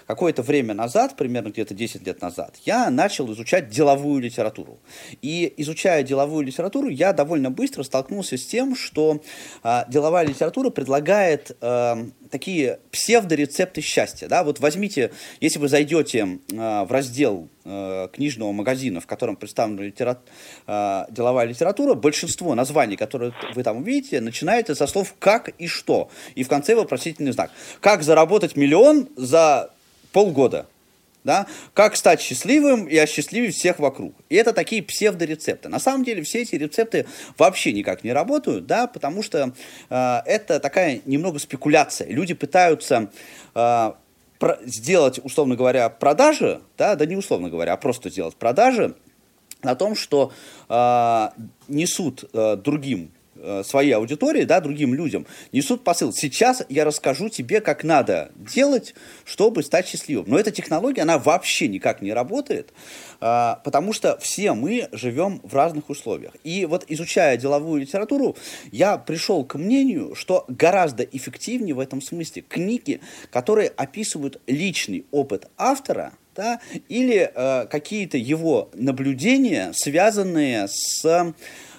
какое-то 0.07 0.43
время 0.43 0.75
назад, 0.75 1.17
примерно 1.17 1.49
где-то 1.49 1.75
10 1.75 2.07
лет 2.07 2.23
назад, 2.23 2.57
я 2.65 2.91
начал 2.91 3.31
изучать 3.33 3.69
деловую 3.69 4.23
литературу. 4.23 4.79
И 5.23 5.53
изучая 5.57 6.03
деловую 6.03 6.45
литературу, 6.45 6.89
я 6.89 7.13
довольно 7.13 7.51
быстро 7.51 7.83
столкнулся 7.83 8.37
с 8.37 8.47
тем, 8.47 8.77
что 8.77 9.21
э, 9.63 9.83
деловая 9.89 10.27
литература 10.27 10.71
предлагает 10.71 11.57
э, 11.61 12.07
такие 12.31 12.79
псевдорецепты 12.91 13.81
счастья. 13.81 14.29
Да? 14.29 14.45
Вот 14.45 14.61
возьмите, 14.61 15.13
если 15.41 15.59
вы 15.59 15.69
зайдете 15.69 16.39
э, 16.51 16.85
в 16.85 16.89
раздел 16.91 17.49
э, 17.65 18.09
книжного 18.13 18.53
магазина, 18.53 19.01
в 19.01 19.07
котором 19.07 19.37
представлена 19.37 19.83
литера... 19.83 20.19
э, 20.67 21.05
деловая 21.11 21.47
литература, 21.47 21.95
большинство 21.95 22.55
названий, 22.55 22.97
которые 22.97 23.33
вы 23.55 23.63
там 23.63 23.79
увидите, 23.79 24.21
начинается 24.21 24.75
со 24.75 24.87
слов 24.87 25.15
«как» 25.19 25.49
и 25.49 25.67
«что». 25.67 26.11
И 26.35 26.45
в 26.45 26.49
конце 26.49 26.75
вопросительный 26.75 27.33
знак. 27.33 27.51
Как 27.81 28.03
заработать 28.03 28.57
миллион 28.57 28.96
за 29.17 29.71
полгода? 30.13 30.67
Да? 31.25 31.47
Как 31.75 31.97
стать 31.97 32.21
счастливым 32.21 32.87
и 32.87 32.97
осчастливить 32.97 33.57
всех 33.57 33.81
вокруг. 33.81 34.15
И 34.29 34.37
это 34.37 34.53
такие 34.53 34.81
псевдорецепты. 34.81 35.69
На 35.69 35.81
самом 35.81 36.05
деле 36.05 36.23
все 36.23 36.43
эти 36.43 36.55
рецепты 36.55 37.07
вообще 37.37 37.73
никак 37.73 38.05
не 38.05 38.13
работают, 38.13 38.67
да, 38.67 38.87
потому 38.87 39.25
что 39.25 39.53
э, 39.91 40.19
это 40.25 40.61
такая 40.61 41.01
немного 41.05 41.41
спекуляция. 41.41 42.09
Люди 42.09 42.33
пытаются 42.33 43.11
э, 43.57 43.93
про- 44.39 44.59
сделать, 44.65 45.19
условно 45.25 45.57
говоря, 45.57 45.89
продажи, 45.89 46.61
да, 46.79 46.95
да 46.95 47.07
не 47.07 47.17
условно 47.17 47.51
говоря, 47.51 47.73
а 47.73 47.77
просто 47.77 48.09
сделать 48.09 48.37
продажи 48.37 48.95
на 49.65 49.75
том, 49.75 49.97
что 49.97 50.33
э, 50.69 51.29
несут 51.67 52.25
э, 52.33 52.57
другим 52.57 53.11
своей 53.65 53.93
аудитории, 53.93 54.45
да, 54.45 54.61
другим 54.61 54.95
людям, 54.95 55.27
несут 55.53 55.85
посыл. 55.85 56.13
Сейчас 56.13 56.63
я 56.69 56.85
расскажу 56.85 57.29
тебе, 57.29 57.61
как 57.61 57.85
надо 57.85 58.31
делать, 58.37 58.95
чтобы 59.25 59.63
стать 59.63 59.87
счастливым. 59.87 60.27
Но 60.29 60.39
эта 60.39 60.51
технология, 60.51 61.03
она 61.03 61.19
вообще 61.19 61.69
никак 61.69 62.03
не 62.03 62.13
работает, 62.13 62.73
а, 63.21 63.61
потому 63.65 63.93
что 63.93 64.19
все 64.19 64.53
мы 64.53 64.89
живем 64.93 65.41
в 65.43 65.55
разных 65.55 65.91
условиях. 65.91 66.35
И 66.45 66.67
вот 66.67 66.85
изучая 66.89 67.37
деловую 67.37 67.81
литературу, 67.81 68.37
я 68.73 68.99
пришел 68.99 69.45
к 69.45 69.57
мнению, 69.57 70.15
что 70.15 70.45
гораздо 70.49 71.03
эффективнее 71.05 71.75
в 71.75 71.81
этом 71.81 72.03
смысле 72.03 72.43
книги, 72.43 73.01
которые 73.31 73.69
описывают 73.69 74.41
личный 74.47 75.07
опыт 75.11 75.49
автора, 75.57 76.13
да, 76.35 76.61
или 76.89 77.31
э, 77.35 77.67
какие-то 77.67 78.19
его 78.19 78.71
наблюдения, 78.75 79.73
связанные 79.75 80.69
с 80.69 81.33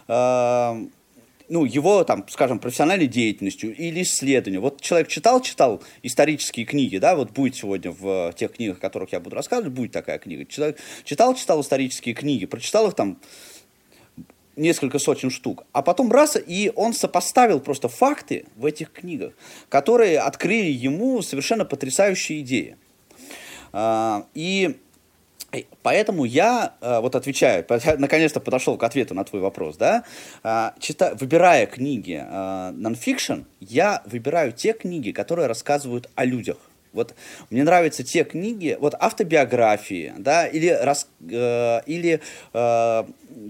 э, 0.08 0.88
ну, 1.50 1.66
его, 1.66 2.04
там, 2.04 2.26
скажем, 2.30 2.60
профессиональной 2.60 3.08
деятельностью 3.08 3.76
или 3.76 4.02
исследованием. 4.02 4.62
Вот 4.62 4.82
человек 4.82 5.08
читал, 5.08 5.42
читал 5.42 5.82
исторические 6.04 6.66
книги, 6.66 6.98
да, 6.98 7.16
вот 7.16 7.32
будет 7.32 7.56
сегодня 7.56 7.92
в 7.92 8.34
тех 8.34 8.54
книгах, 8.54 8.78
о 8.78 8.82
которых 8.82 9.12
я 9.14 9.20
буду 9.20 9.36
рассказывать, 9.36 9.74
будет 9.74 9.92
такая 9.92 10.20
книга. 10.20 10.46
Человек 10.46 10.78
читал, 11.04 11.36
читал 11.36 11.62
исторические 11.62 12.16
книги, 12.16 12.46
прочитал 12.46 12.88
их 12.88 12.96
там 12.96 13.20
несколько 14.56 15.00
сотен 15.00 15.30
штук, 15.30 15.66
а 15.72 15.82
потом 15.82 16.12
раз, 16.12 16.36
и 16.36 16.72
он 16.76 16.94
сопоставил 16.94 17.60
просто 17.60 17.88
факты 17.88 18.46
в 18.56 18.66
этих 18.66 18.92
книгах, 18.92 19.34
которые 19.70 20.20
открыли 20.20 20.72
ему 20.72 21.22
совершенно 21.22 21.64
потрясающие 21.64 22.42
идеи. 22.42 22.76
А, 23.72 24.26
и 24.34 24.78
Поэтому 25.82 26.26
я, 26.26 26.74
э, 26.82 27.00
вот 27.00 27.16
отвечаю, 27.16 27.66
наконец-то 27.98 28.40
подошел 28.40 28.78
к 28.78 28.84
ответу 28.84 29.14
на 29.14 29.24
твой 29.24 29.42
вопрос, 29.42 29.78
да, 29.78 30.04
а, 30.44 30.74
чита, 30.80 31.16
выбирая 31.16 31.66
книги 31.66 32.22
э, 32.22 32.72
нонфикшн, 32.72 33.44
я 33.62 34.02
выбираю 34.06 34.52
те 34.52 34.74
книги, 34.74 35.12
которые 35.12 35.48
рассказывают 35.48 36.10
о 36.16 36.26
людях. 36.26 36.58
Вот 36.94 37.16
мне 37.50 37.64
нравятся 37.64 38.04
те 38.04 38.24
книги, 38.24 38.78
вот 38.80 38.96
автобиографии, 39.00 40.14
да, 40.18 40.48
или, 40.48 40.70
рас, 40.70 41.08
э, 41.30 41.82
или 41.86 42.22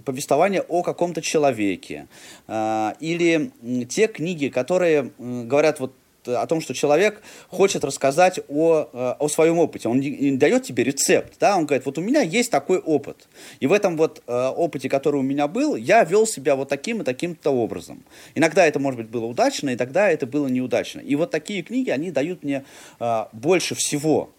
повествование 0.04 0.62
о 0.62 0.84
каком-то 0.84 1.22
человеке, 1.22 2.08
или 2.48 3.52
те 3.86 4.08
книги, 4.08 4.50
которые 4.50 5.12
говорят 5.18 5.80
вот 5.80 5.94
о 6.28 6.46
том, 6.48 6.62
что 6.62 6.74
человек 6.74 7.22
хочет 7.50 7.84
рассказать 7.84 8.40
о, 8.48 8.90
э, 8.92 9.16
о 9.20 9.28
своем 9.28 9.60
опыте. 9.60 9.90
Он 9.90 10.00
не, 10.00 10.10
не 10.10 10.38
дает 10.38 10.64
тебе 10.64 10.84
рецепт, 10.84 11.34
да, 11.40 11.58
он 11.58 11.66
говорит, 11.66 11.86
вот 11.86 11.98
у 11.98 12.02
меня 12.02 12.22
есть 12.22 12.52
такой 12.52 12.80
опыт. 12.80 13.28
И 13.60 13.68
в 13.68 13.74
этом 13.74 13.98
вот 13.98 14.22
э, 14.28 14.48
опыте, 14.56 14.90
который 14.90 15.18
у 15.18 15.24
меня 15.24 15.48
был, 15.48 15.76
я 15.76 16.04
вел 16.04 16.26
себя 16.26 16.56
вот 16.56 16.70
таким 16.70 17.02
и 17.02 17.04
таким-то 17.04 17.52
образом. 17.52 18.04
Иногда 18.36 18.66
это, 18.66 18.80
может 18.80 19.00
быть, 19.00 19.10
было 19.10 19.26
удачно, 19.26 19.70
и 19.70 19.76
тогда 19.76 20.10
это 20.10 20.26
было 20.26 20.48
неудачно. 20.48 21.00
И 21.00 21.16
вот 21.16 21.32
такие 21.32 21.64
книги, 21.64 21.90
они 21.90 22.12
дают 22.12 22.44
мне 22.44 22.66
э, 23.00 23.26
больше 23.34 23.76
всего. 23.76 24.32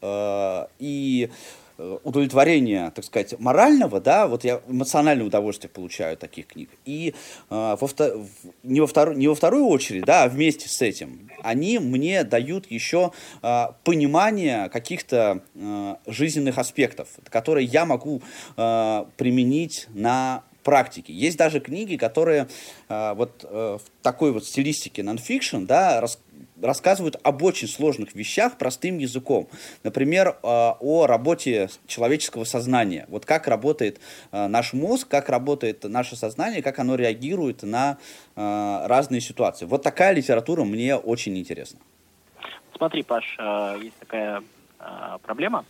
Э, 0.00 0.66
и 0.78 1.30
удовлетворения, 1.78 2.90
так 2.90 3.04
сказать, 3.04 3.38
морального, 3.38 4.00
да, 4.00 4.26
вот 4.26 4.44
я 4.44 4.60
эмоциональное 4.68 5.26
удовольствие 5.26 5.70
получаю 5.70 6.14
от 6.14 6.20
таких 6.20 6.46
книг. 6.46 6.70
И 6.84 7.14
э, 7.50 7.76
во 7.80 7.86
втор... 7.86 8.26
не, 8.62 8.80
во 8.80 8.86
втор... 8.86 9.14
не 9.14 9.28
во 9.28 9.34
вторую 9.34 9.66
очередь, 9.66 10.04
да, 10.04 10.24
а 10.24 10.28
вместе 10.28 10.68
с 10.68 10.80
этим, 10.82 11.30
они 11.42 11.78
мне 11.78 12.24
дают 12.24 12.70
еще 12.70 13.12
э, 13.42 13.66
понимание 13.84 14.68
каких-то 14.68 15.42
э, 15.54 15.96
жизненных 16.06 16.58
аспектов, 16.58 17.08
которые 17.28 17.66
я 17.66 17.84
могу 17.84 18.22
э, 18.56 19.04
применить 19.16 19.86
на 19.94 20.44
практике. 20.62 21.12
Есть 21.12 21.36
даже 21.36 21.60
книги, 21.60 21.96
которые 21.96 22.48
э, 22.88 23.14
вот 23.14 23.44
э, 23.44 23.78
в 23.78 24.02
такой 24.02 24.32
вот 24.32 24.46
стилистике 24.46 25.02
нонфикшн, 25.02 25.64
да, 25.64 26.00
рас, 26.00 26.18
рассказывают 26.62 27.16
об 27.22 27.42
очень 27.42 27.68
сложных 27.68 28.14
вещах 28.14 28.56
простым 28.58 28.98
языком. 28.98 29.48
Например, 29.82 30.28
э, 30.28 30.32
о 30.42 31.06
работе 31.06 31.68
человеческого 31.86 32.44
сознания. 32.44 33.06
Вот 33.08 33.26
как 33.26 33.48
работает 33.48 34.00
э, 34.30 34.46
наш 34.46 34.72
мозг, 34.72 35.08
как 35.08 35.28
работает 35.28 35.84
наше 35.84 36.16
сознание, 36.16 36.62
как 36.62 36.78
оно 36.78 36.94
реагирует 36.94 37.62
на 37.62 37.98
э, 38.36 38.86
разные 38.86 39.20
ситуации. 39.20 39.66
Вот 39.66 39.82
такая 39.82 40.12
литература 40.12 40.64
мне 40.64 40.96
очень 40.96 41.36
интересна. 41.36 41.80
Смотри, 42.76 43.02
Паш, 43.02 43.38
есть 43.80 43.96
такая 43.98 44.42
проблема 45.22 45.64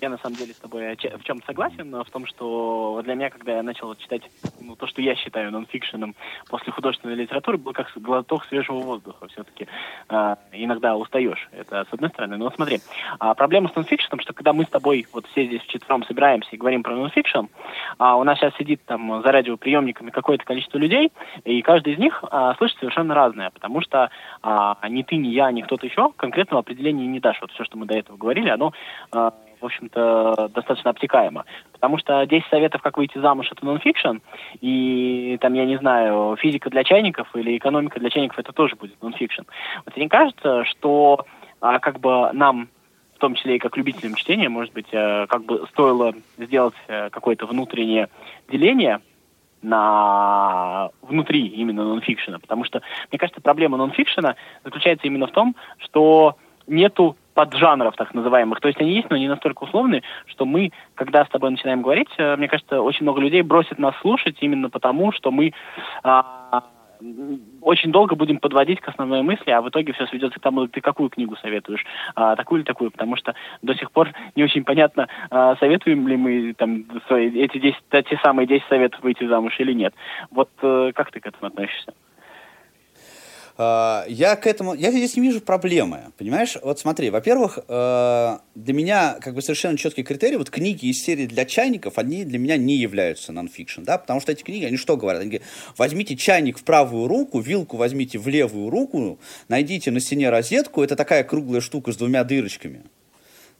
я 0.00 0.10
на 0.10 0.18
самом 0.18 0.36
деле 0.36 0.52
с 0.52 0.58
тобой 0.58 0.94
в 0.94 1.24
чем 1.24 1.42
согласен, 1.46 1.94
в 2.02 2.10
том, 2.10 2.26
что 2.26 3.00
для 3.04 3.14
меня, 3.14 3.30
когда 3.30 3.56
я 3.56 3.62
начал 3.62 3.94
читать 3.94 4.22
ну, 4.60 4.76
то, 4.76 4.86
что 4.86 5.00
я 5.00 5.14
считаю 5.14 5.50
нонфикшеном 5.50 6.14
после 6.48 6.72
художественной 6.72 7.14
литературы, 7.14 7.58
был 7.58 7.72
как 7.72 7.90
глоток 7.96 8.44
свежего 8.46 8.80
воздуха. 8.80 9.28
Все-таки 9.28 9.66
э, 10.08 10.36
иногда 10.52 10.96
устаешь. 10.96 11.48
Это 11.52 11.86
с 11.88 11.92
одной 11.92 12.10
стороны. 12.10 12.36
Но 12.36 12.50
смотри, 12.50 12.80
а 13.18 13.34
проблема 13.34 13.68
с 13.68 13.74
нонфикшеном, 13.74 14.20
что 14.20 14.32
когда 14.32 14.52
мы 14.52 14.64
с 14.64 14.68
тобой 14.68 15.06
вот 15.12 15.26
все 15.28 15.46
здесь 15.46 15.62
вчетвером 15.62 16.04
собираемся 16.04 16.50
и 16.52 16.56
говорим 16.56 16.82
про 16.82 16.94
нонфикшн, 16.94 17.46
а 17.98 18.16
у 18.16 18.24
нас 18.24 18.38
сейчас 18.38 18.54
сидит 18.56 18.84
там 18.84 19.22
за 19.22 19.32
радиоприемниками 19.32 20.10
какое-то 20.10 20.44
количество 20.44 20.78
людей, 20.78 21.12
и 21.44 21.62
каждый 21.62 21.94
из 21.94 21.98
них 21.98 22.22
а, 22.30 22.54
слышит 22.56 22.78
совершенно 22.78 23.14
разное, 23.14 23.50
потому 23.50 23.80
что 23.80 24.10
а, 24.42 24.76
ни 24.88 25.02
ты, 25.02 25.16
ни 25.16 25.28
я, 25.28 25.50
ни 25.50 25.62
кто-то 25.62 25.86
еще 25.86 26.10
конкретного 26.16 26.60
определения 26.60 27.06
не 27.06 27.20
дашь. 27.20 27.40
Вот 27.40 27.52
все, 27.52 27.64
что 27.64 27.78
мы 27.78 27.86
до 27.86 27.94
этого 27.94 28.16
говорили, 28.16 28.48
оно 28.48 28.72
а, 29.10 29.13
в 29.60 29.64
общем-то, 29.64 30.50
достаточно 30.54 30.90
обтекаемо. 30.90 31.44
Потому 31.72 31.96
что 31.98 32.26
10 32.26 32.46
советов, 32.48 32.82
как 32.82 32.98
выйти 32.98 33.18
замуж, 33.18 33.48
это 33.50 33.64
нонфикшн, 33.64 34.18
и 34.60 35.38
там, 35.40 35.54
я 35.54 35.64
не 35.64 35.78
знаю, 35.78 36.36
физика 36.36 36.68
для 36.68 36.84
чайников 36.84 37.34
или 37.34 37.56
экономика 37.56 37.98
для 37.98 38.10
чайников, 38.10 38.38
это 38.38 38.52
тоже 38.52 38.76
будет 38.76 39.02
нонфикшн. 39.02 39.42
Вот 39.86 39.96
мне 39.96 40.08
кажется, 40.08 40.64
что 40.64 41.24
а, 41.60 41.78
как 41.78 41.98
бы 42.00 42.30
нам 42.32 42.68
в 43.14 43.18
том 43.18 43.34
числе 43.36 43.56
и 43.56 43.58
как 43.58 43.76
любителям 43.76 44.16
чтения, 44.16 44.48
может 44.48 44.74
быть, 44.74 44.88
э, 44.92 45.26
как 45.28 45.44
бы 45.44 45.66
стоило 45.70 46.12
сделать 46.36 46.74
э, 46.88 47.10
какое-то 47.10 47.46
внутреннее 47.46 48.08
деление 48.50 49.00
на 49.62 50.90
внутри 51.00 51.46
именно 51.46 51.84
нонфикшена, 51.84 52.38
потому 52.38 52.64
что, 52.64 52.82
мне 53.10 53.18
кажется, 53.18 53.40
проблема 53.40 53.78
нонфикшена 53.78 54.34
заключается 54.62 55.06
именно 55.06 55.26
в 55.26 55.32
том, 55.32 55.56
что 55.78 56.36
нету 56.66 57.16
поджанров 57.34 57.96
так 57.96 58.14
называемых. 58.14 58.60
То 58.60 58.68
есть 58.68 58.80
они 58.80 58.92
есть, 58.92 59.10
но 59.10 59.16
не 59.16 59.28
настолько 59.28 59.64
условные, 59.64 60.02
что 60.26 60.44
мы, 60.44 60.70
когда 60.94 61.24
с 61.24 61.28
тобой 61.28 61.50
начинаем 61.50 61.82
говорить, 61.82 62.08
э, 62.16 62.36
мне 62.36 62.48
кажется, 62.48 62.80
очень 62.80 63.02
много 63.02 63.20
людей 63.20 63.42
бросит 63.42 63.78
нас 63.78 63.94
слушать 64.00 64.36
именно 64.40 64.70
потому, 64.70 65.10
что 65.12 65.32
мы 65.32 65.52
а, 66.04 66.62
очень 67.60 67.92
долго 67.92 68.14
будем 68.14 68.38
подводить 68.38 68.80
к 68.80 68.88
основной 68.88 69.22
мысли, 69.22 69.50
а 69.50 69.60
в 69.60 69.68
итоге 69.68 69.92
все 69.92 70.06
сведется 70.06 70.38
к 70.38 70.42
тому, 70.42 70.66
ты 70.68 70.80
какую 70.80 71.10
книгу 71.10 71.36
советуешь, 71.36 71.84
а, 72.14 72.36
такую 72.36 72.60
или 72.60 72.66
такую, 72.66 72.90
потому 72.90 73.16
что 73.16 73.34
до 73.62 73.74
сих 73.74 73.90
пор 73.90 74.10
не 74.36 74.44
очень 74.44 74.64
понятно, 74.64 75.08
а, 75.30 75.56
советуем 75.56 76.06
ли 76.08 76.16
мы 76.16 76.54
там 76.54 76.84
свои, 77.06 77.28
эти 77.30 77.58
10, 77.58 77.76
те 77.90 78.20
самые 78.22 78.46
10 78.46 78.64
советов 78.68 79.02
выйти 79.02 79.26
замуж 79.26 79.54
или 79.58 79.72
нет. 79.72 79.94
Вот 80.30 80.50
а, 80.62 80.92
как 80.92 81.10
ты 81.10 81.20
к 81.20 81.26
этому 81.26 81.48
относишься? 81.48 81.94
А, 83.56 84.04
я 84.08 84.34
к 84.34 84.46
этому, 84.46 84.74
я 84.74 84.90
здесь 84.90 85.16
не 85.16 85.22
вижу 85.22 85.40
проблемы, 85.40 86.12
понимаешь? 86.18 86.56
Вот 86.60 86.80
смотри, 86.80 87.10
во-первых, 87.10 87.60
э, 87.68 88.38
для 88.56 88.74
меня 88.74 89.16
как 89.20 89.34
бы 89.34 89.42
совершенно 89.42 89.78
четкий 89.78 90.02
критерий, 90.02 90.36
вот 90.36 90.50
книги 90.50 90.86
из 90.86 91.02
серии 91.02 91.26
для 91.26 91.44
чайников, 91.44 91.98
они 91.98 92.24
для 92.24 92.38
меня 92.38 92.56
не 92.56 92.76
являются 92.76 93.32
нонфикшн, 93.32 93.82
да, 93.82 93.98
потому 93.98 94.20
что 94.20 94.32
эти 94.32 94.42
книги, 94.42 94.64
они 94.64 94.76
что 94.76 94.96
говорят? 94.96 95.22
Они 95.22 95.30
говорят, 95.30 95.48
возьмите 95.78 96.16
чайник 96.16 96.58
в 96.58 96.64
правую 96.64 97.06
руку, 97.06 97.38
вилку 97.38 97.76
возьмите 97.76 98.18
в 98.18 98.26
левую 98.26 98.70
руку, 98.70 99.20
найдите 99.48 99.92
на 99.92 100.00
стене 100.00 100.30
розетку, 100.30 100.82
это 100.82 100.96
такая 100.96 101.22
круглая 101.22 101.60
штука 101.60 101.92
с 101.92 101.96
двумя 101.96 102.24
дырочками, 102.24 102.82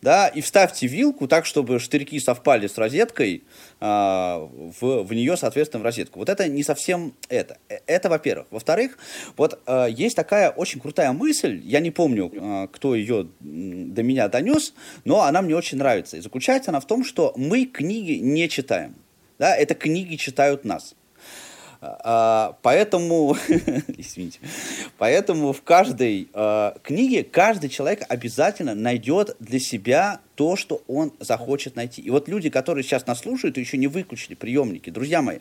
да, 0.04 0.28
и 0.28 0.42
вставьте 0.42 0.86
вилку 0.86 1.26
так, 1.26 1.46
чтобы 1.46 1.78
штырьки 1.78 2.20
совпали 2.20 2.66
с 2.66 2.76
розеткой, 2.76 3.42
э, 3.80 3.84
в, 3.84 5.02
в 5.02 5.14
нее, 5.14 5.34
соответственно, 5.38 5.80
в 5.80 5.84
розетку. 5.84 6.18
Вот 6.18 6.28
это 6.28 6.46
не 6.46 6.62
совсем 6.62 7.14
это. 7.30 7.56
Э, 7.70 7.78
это, 7.86 8.10
во-первых. 8.10 8.46
Во-вторых, 8.50 8.98
вот 9.38 9.58
э, 9.66 9.86
есть 9.90 10.14
такая 10.14 10.50
очень 10.50 10.80
крутая 10.80 11.12
мысль, 11.12 11.58
я 11.64 11.80
не 11.80 11.90
помню, 11.90 12.30
э, 12.30 12.68
кто 12.70 12.94
ее 12.94 13.28
до 13.40 14.02
меня 14.02 14.28
донес, 14.28 14.74
но 15.06 15.22
она 15.22 15.40
мне 15.40 15.56
очень 15.56 15.78
нравится. 15.78 16.18
И 16.18 16.20
заключается 16.20 16.70
она 16.70 16.80
в 16.80 16.86
том, 16.86 17.02
что 17.02 17.32
мы 17.36 17.64
книги 17.64 18.20
не 18.20 18.50
читаем. 18.50 18.96
Да, 19.38 19.56
это 19.56 19.74
книги 19.74 20.16
читают 20.16 20.66
нас. 20.66 20.94
А, 22.02 22.56
поэтому, 22.62 23.36
извините, 23.98 24.40
поэтому 24.98 25.52
в 25.52 25.62
каждой 25.62 26.28
а, 26.32 26.76
книге 26.82 27.24
каждый 27.24 27.68
человек 27.68 28.04
обязательно 28.08 28.74
найдет 28.74 29.36
для 29.38 29.58
себя 29.60 30.20
то, 30.34 30.56
что 30.56 30.82
он 30.88 31.12
захочет 31.20 31.76
найти. 31.76 32.00
И 32.00 32.10
вот 32.10 32.28
люди, 32.28 32.50
которые 32.50 32.82
сейчас 32.82 33.06
нас 33.06 33.20
слушают 33.20 33.58
еще 33.58 33.76
не 33.76 33.86
выключили 33.86 34.34
приемники, 34.34 34.90
друзья 34.90 35.22
мои, 35.22 35.38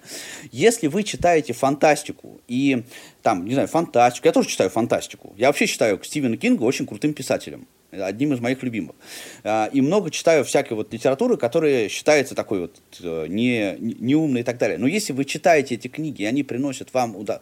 если 0.52 0.88
вы 0.88 1.04
читаете 1.04 1.54
фантастику 1.54 2.42
и 2.48 2.84
там, 3.22 3.46
не 3.46 3.54
знаю, 3.54 3.68
фантастику, 3.68 4.28
я 4.28 4.34
тоже 4.34 4.50
читаю 4.50 4.70
фантастику, 4.70 5.34
я 5.38 5.48
вообще 5.48 5.66
считаю 5.66 6.00
Стивена 6.04 6.38
Кинга 6.38 6.64
очень 6.64 6.86
крутым 6.86 7.14
писателем 7.14 7.68
одним 8.02 8.34
из 8.34 8.40
моих 8.40 8.62
любимых. 8.64 8.96
А, 9.44 9.70
и 9.72 9.82
много 9.82 10.12
читаю 10.12 10.44
всякой 10.44 10.74
вот 10.74 10.94
литературы, 10.94 11.38
которая 11.38 11.90
считается 11.90 12.36
такой 12.36 12.62
вот 12.62 12.82
э, 13.02 13.28
не, 13.28 13.76
не 13.80 14.16
умной 14.16 14.42
и 14.42 14.44
так 14.44 14.58
далее. 14.58 14.78
Но 14.78 14.88
если 14.88 15.14
вы 15.14 15.26
читаете 15.26 15.76
эти 15.76 15.88
книги, 15.88 16.24
и 16.24 16.26
они 16.26 16.44
приносят 16.44 16.94
вам 16.94 17.16
удо, 17.16 17.42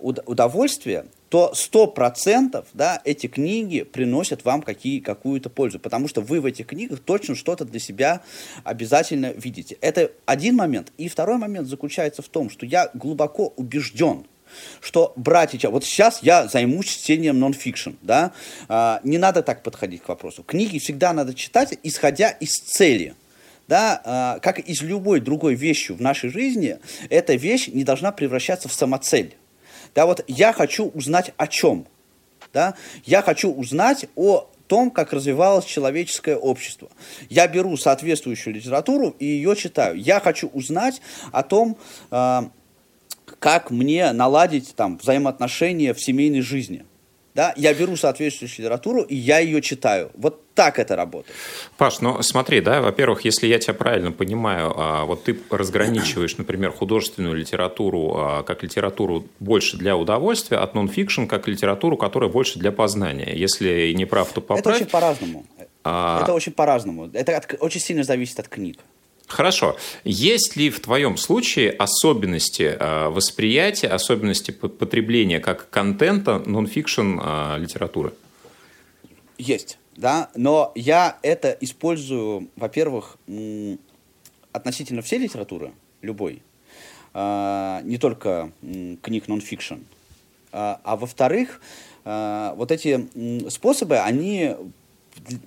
удовольствие, 0.00 1.06
то 1.28 1.52
сто 1.54 1.86
процентов 1.86 2.66
да, 2.72 3.00
эти 3.04 3.26
книги 3.26 3.82
приносят 3.82 4.44
вам 4.44 4.62
какие, 4.62 5.00
какую-то 5.00 5.50
пользу, 5.50 5.78
потому 5.78 6.08
что 6.08 6.20
вы 6.20 6.40
в 6.40 6.46
этих 6.46 6.66
книгах 6.66 7.00
точно 7.00 7.34
что-то 7.34 7.64
для 7.64 7.80
себя 7.80 8.22
обязательно 8.64 9.32
видите. 9.36 9.76
Это 9.80 10.10
один 10.26 10.56
момент. 10.56 10.92
И 10.98 11.08
второй 11.08 11.38
момент 11.38 11.68
заключается 11.68 12.22
в 12.22 12.28
том, 12.28 12.50
что 12.50 12.66
я 12.66 12.90
глубоко 12.94 13.52
убежден, 13.56 14.26
что 14.80 15.12
братья, 15.16 15.68
вот 15.68 15.84
сейчас 15.84 16.22
я 16.22 16.48
займусь 16.48 16.86
чтением 16.86 17.38
нон-фикшн, 17.38 17.90
да, 18.02 18.32
а, 18.68 19.00
не 19.04 19.18
надо 19.18 19.42
так 19.42 19.62
подходить 19.62 20.02
к 20.02 20.08
вопросу. 20.08 20.42
Книги 20.42 20.78
всегда 20.78 21.12
надо 21.12 21.34
читать, 21.34 21.78
исходя 21.82 22.30
из 22.30 22.50
цели. 22.50 23.14
Да, 23.68 24.02
а, 24.04 24.38
как 24.40 24.58
и 24.58 24.62
из 24.62 24.82
любой 24.82 25.20
другой 25.20 25.54
вещи 25.54 25.92
в 25.92 26.00
нашей 26.00 26.30
жизни, 26.30 26.78
эта 27.08 27.34
вещь 27.34 27.68
не 27.68 27.84
должна 27.84 28.10
превращаться 28.10 28.68
в 28.68 28.72
самоцель. 28.72 29.36
Да, 29.94 30.06
вот 30.06 30.24
я 30.26 30.52
хочу 30.52 30.86
узнать 30.88 31.32
о 31.36 31.46
чем. 31.46 31.86
Да? 32.52 32.74
Я 33.04 33.22
хочу 33.22 33.52
узнать 33.52 34.06
о 34.16 34.50
том, 34.66 34.90
как 34.90 35.12
развивалось 35.12 35.64
человеческое 35.64 36.36
общество. 36.36 36.88
Я 37.28 37.48
беру 37.48 37.76
соответствующую 37.76 38.54
литературу 38.54 39.14
и 39.18 39.24
ее 39.24 39.56
читаю. 39.56 39.96
Я 39.96 40.20
хочу 40.20 40.48
узнать 40.48 41.00
о 41.32 41.42
том, 41.42 41.76
э, 42.12 42.42
как 43.38 43.70
мне 43.70 44.12
наладить 44.12 44.74
там 44.74 44.98
взаимоотношения 44.98 45.94
в 45.94 46.00
семейной 46.00 46.40
жизни. 46.40 46.84
Да, 47.34 47.54
я 47.56 47.72
беру 47.72 47.96
соответствующую 47.96 48.64
литературу, 48.64 49.02
и 49.02 49.14
я 49.14 49.38
ее 49.38 49.62
читаю. 49.62 50.10
Вот 50.14 50.52
так 50.54 50.80
это 50.80 50.96
работает. 50.96 51.36
Паш, 51.78 52.00
ну 52.00 52.20
смотри, 52.22 52.60
да, 52.60 52.80
во-первых, 52.82 53.24
если 53.24 53.46
я 53.46 53.60
тебя 53.60 53.74
правильно 53.74 54.10
понимаю, 54.10 54.74
а, 54.76 55.04
вот 55.04 55.24
ты 55.24 55.38
разграничиваешь, 55.48 56.36
например, 56.38 56.72
художественную 56.72 57.36
литературу 57.36 58.14
а, 58.16 58.42
как 58.42 58.64
литературу 58.64 59.26
больше 59.38 59.76
для 59.76 59.96
удовольствия, 59.96 60.58
от 60.58 60.74
нон-фикшн 60.74 61.26
как 61.26 61.46
литературу, 61.46 61.96
которая 61.96 62.28
больше 62.28 62.58
для 62.58 62.72
познания. 62.72 63.32
Если 63.34 63.92
не 63.92 64.06
прав, 64.06 64.32
то 64.32 64.40
поправь. 64.40 64.58
Это 64.58 64.70
очень 64.70 64.86
по-разному. 64.90 65.46
А... 65.84 66.22
Это 66.22 66.34
очень 66.34 66.52
по-разному. 66.52 67.10
Это 67.12 67.36
от, 67.36 67.54
очень 67.60 67.80
сильно 67.80 68.02
зависит 68.02 68.40
от 68.40 68.48
книг. 68.48 68.80
Хорошо. 69.30 69.76
Есть 70.04 70.56
ли 70.56 70.70
в 70.70 70.80
твоем 70.80 71.16
случае 71.16 71.70
особенности 71.70 72.76
э, 72.78 73.08
восприятия, 73.10 73.86
особенности 73.86 74.50
потребления 74.50 75.38
как 75.38 75.70
контента 75.70 76.40
нонфикшн 76.40 77.20
э, 77.22 77.58
литературы? 77.58 78.12
Есть, 79.38 79.78
да, 79.96 80.30
но 80.34 80.72
я 80.74 81.16
это 81.22 81.56
использую, 81.60 82.50
во-первых, 82.56 83.18
относительно 84.52 85.00
всей 85.00 85.20
литературы, 85.20 85.72
любой, 86.02 86.42
э, 87.14 87.80
не 87.84 87.98
только 87.98 88.50
книг 89.00 89.28
нонфикшн, 89.28 89.76
а 90.52 90.96
во-вторых, 90.96 91.60
вот 92.04 92.72
эти 92.72 93.08
способы, 93.48 93.98
они 93.98 94.56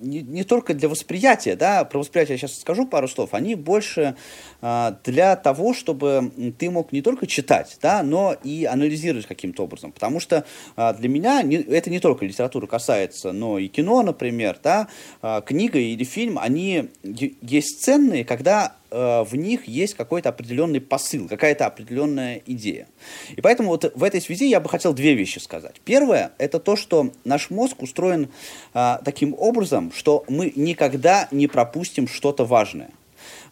не, 0.01 0.21
не 0.21 0.43
только 0.43 0.73
для 0.73 0.89
восприятия, 0.89 1.55
да, 1.55 1.83
про 1.85 1.99
восприятие 1.99 2.35
я 2.35 2.37
сейчас 2.37 2.59
скажу 2.59 2.85
пару 2.85 3.07
слов, 3.07 3.33
они 3.33 3.55
больше 3.55 4.15
э, 4.61 4.95
для 5.03 5.35
того, 5.35 5.73
чтобы 5.73 6.31
ты 6.57 6.69
мог 6.69 6.91
не 6.91 7.01
только 7.01 7.27
читать, 7.27 7.77
да, 7.81 8.03
но 8.03 8.35
и 8.43 8.65
анализировать 8.65 9.25
каким-то 9.25 9.63
образом, 9.63 9.91
потому 9.91 10.19
что 10.19 10.45
э, 10.75 10.93
для 10.99 11.09
меня 11.09 11.41
не, 11.41 11.57
это 11.57 11.89
не 11.89 11.99
только 11.99 12.25
литература 12.25 12.67
касается, 12.67 13.31
но 13.31 13.59
и 13.59 13.67
кино, 13.67 14.01
например, 14.01 14.57
да, 14.63 14.87
э, 15.21 15.41
книга 15.45 15.79
или 15.79 16.03
фильм, 16.03 16.37
они 16.39 16.89
есть 17.03 17.83
ценные, 17.83 18.25
когда 18.25 18.75
Э, 18.93 19.23
в 19.23 19.35
них 19.35 19.67
есть 19.67 19.95
какой-то 19.95 20.29
определенный 20.29 20.79
посыл, 20.79 21.27
какая-то 21.27 21.65
определенная 21.65 22.43
идея. 22.45 22.87
И 23.35 23.41
поэтому 23.41 23.69
вот 23.69 23.91
в 23.95 24.03
этой 24.03 24.21
связи 24.21 24.47
я 24.47 24.59
бы 24.59 24.69
хотел 24.69 24.93
две 24.93 25.15
вещи 25.15 25.39
сказать. 25.39 25.81
Первое– 25.83 26.33
это 26.37 26.59
то, 26.59 26.75
что 26.75 27.11
наш 27.25 27.49
мозг 27.49 27.81
устроен 27.81 28.29
а, 28.75 29.01
таким 29.03 29.33
образом, 29.35 29.91
что 29.95 30.23
мы 30.27 30.53
никогда 30.55 31.27
не 31.31 31.47
пропустим 31.47 32.07
что-то 32.07 32.45
важное. 32.45 32.91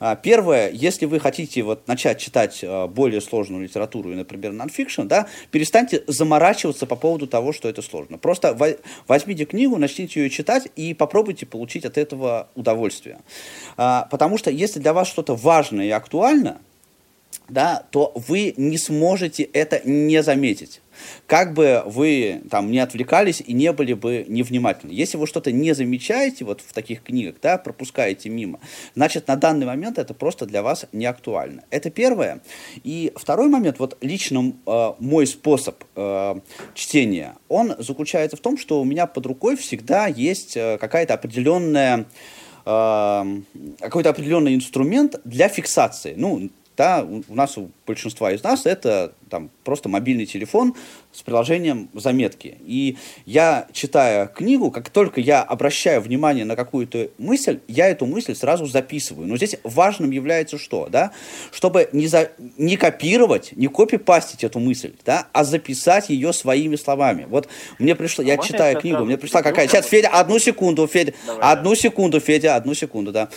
А, 0.01 0.15
первое, 0.15 0.71
если 0.71 1.05
вы 1.05 1.19
хотите 1.19 1.61
вот 1.61 1.87
начать 1.87 2.17
читать 2.17 2.61
а, 2.63 2.87
более 2.87 3.21
сложную 3.21 3.63
литературу, 3.63 4.09
например, 4.09 4.51
нонфикшн, 4.51 5.03
да, 5.03 5.27
перестаньте 5.51 6.03
заморачиваться 6.07 6.87
по 6.87 6.95
поводу 6.95 7.27
того, 7.27 7.53
что 7.53 7.69
это 7.69 7.83
сложно. 7.83 8.17
Просто 8.17 8.57
возьмите 9.07 9.45
книгу, 9.45 9.77
начните 9.77 10.23
ее 10.23 10.31
читать 10.31 10.69
и 10.75 10.95
попробуйте 10.95 11.45
получить 11.45 11.85
от 11.85 11.99
этого 11.99 12.49
удовольствие. 12.55 13.19
А, 13.77 14.07
потому 14.09 14.39
что 14.39 14.49
если 14.49 14.79
для 14.79 14.93
вас 14.93 15.07
что-то 15.07 15.35
важное 15.35 15.85
и 15.85 15.91
актуально, 15.91 16.61
да, 17.47 17.85
то 17.91 18.11
вы 18.15 18.55
не 18.57 18.79
сможете 18.79 19.43
это 19.43 19.87
не 19.87 20.23
заметить. 20.23 20.81
Как 21.27 21.53
бы 21.53 21.83
вы 21.85 22.41
там 22.49 22.71
не 22.71 22.79
отвлекались 22.79 23.41
и 23.45 23.53
не 23.53 23.71
были 23.71 23.93
бы 23.93 24.25
невнимательны. 24.27 24.91
Если 24.91 25.17
вы 25.17 25.27
что-то 25.27 25.51
не 25.51 25.73
замечаете 25.73 26.45
вот 26.45 26.61
в 26.61 26.73
таких 26.73 27.03
книгах, 27.03 27.35
да, 27.41 27.57
пропускаете 27.57 28.29
мимо, 28.29 28.59
значит, 28.95 29.27
на 29.27 29.35
данный 29.35 29.65
момент 29.65 29.97
это 29.97 30.13
просто 30.13 30.45
для 30.45 30.61
вас 30.61 30.85
не 30.91 31.05
актуально. 31.05 31.63
Это 31.69 31.89
первое. 31.89 32.41
И 32.83 33.11
второй 33.15 33.47
момент, 33.47 33.79
вот 33.79 33.97
лично 34.01 34.53
э, 34.65 34.93
мой 34.99 35.27
способ 35.27 35.83
э, 35.95 36.35
чтения, 36.73 37.35
он 37.47 37.75
заключается 37.77 38.37
в 38.37 38.41
том, 38.41 38.57
что 38.57 38.81
у 38.81 38.85
меня 38.85 39.07
под 39.07 39.25
рукой 39.25 39.55
всегда 39.55 40.07
есть 40.07 40.57
э, 40.57 40.77
какая-то 40.79 41.13
определенная 41.13 42.05
э, 42.65 43.41
какой-то 43.79 44.09
определенный 44.09 44.55
инструмент 44.55 45.19
для 45.23 45.47
фиксации. 45.49 46.13
Ну, 46.15 46.49
да, 46.77 47.03
у 47.03 47.35
нас, 47.35 47.57
у 47.57 47.69
большинства 47.85 48.31
из 48.31 48.43
нас, 48.43 48.65
это 48.65 49.13
там, 49.31 49.49
просто 49.63 49.89
мобильный 49.89 50.25
телефон 50.25 50.75
с 51.11 51.23
приложением 51.23 51.89
заметки. 51.93 52.57
И 52.65 52.97
я, 53.25 53.67
читая 53.71 54.27
книгу, 54.27 54.69
как 54.71 54.89
только 54.89 55.21
я 55.21 55.41
обращаю 55.41 56.01
внимание 56.01 56.43
на 56.43 56.55
какую-то 56.55 57.09
мысль, 57.17 57.59
я 57.67 57.87
эту 57.87 58.05
мысль 58.05 58.35
сразу 58.35 58.65
записываю. 58.65 59.27
Но 59.27 59.37
здесь 59.37 59.55
важным 59.63 60.11
является 60.11 60.57
что? 60.57 60.87
Да? 60.89 61.11
Чтобы 61.51 61.89
не, 61.93 62.07
за, 62.07 62.31
не 62.57 62.75
копировать, 62.75 63.53
не 63.55 63.67
копипастить 63.67 64.43
эту 64.43 64.59
мысль, 64.59 64.93
да? 65.05 65.27
а 65.31 65.45
записать 65.45 66.09
ее 66.09 66.33
своими 66.33 66.75
словами. 66.75 67.25
Вот 67.29 67.47
мне 67.79 67.95
пришло, 67.95 68.23
я 68.23 68.33
а 68.33 68.37
читаю 68.37 68.79
книгу, 68.79 69.05
мне 69.05 69.17
пришла 69.17 69.41
какая... 69.41 69.67
Сейчас, 69.67 69.85
Федя, 69.85 70.09
одну 70.09 70.39
секунду, 70.39 70.85
Федя, 70.87 71.13
Давай. 71.25 71.53
одну 71.53 71.73
секунду, 71.75 72.19
Федя, 72.19 72.55
одну 72.55 72.73
секунду, 72.73 73.13
да. 73.13 73.29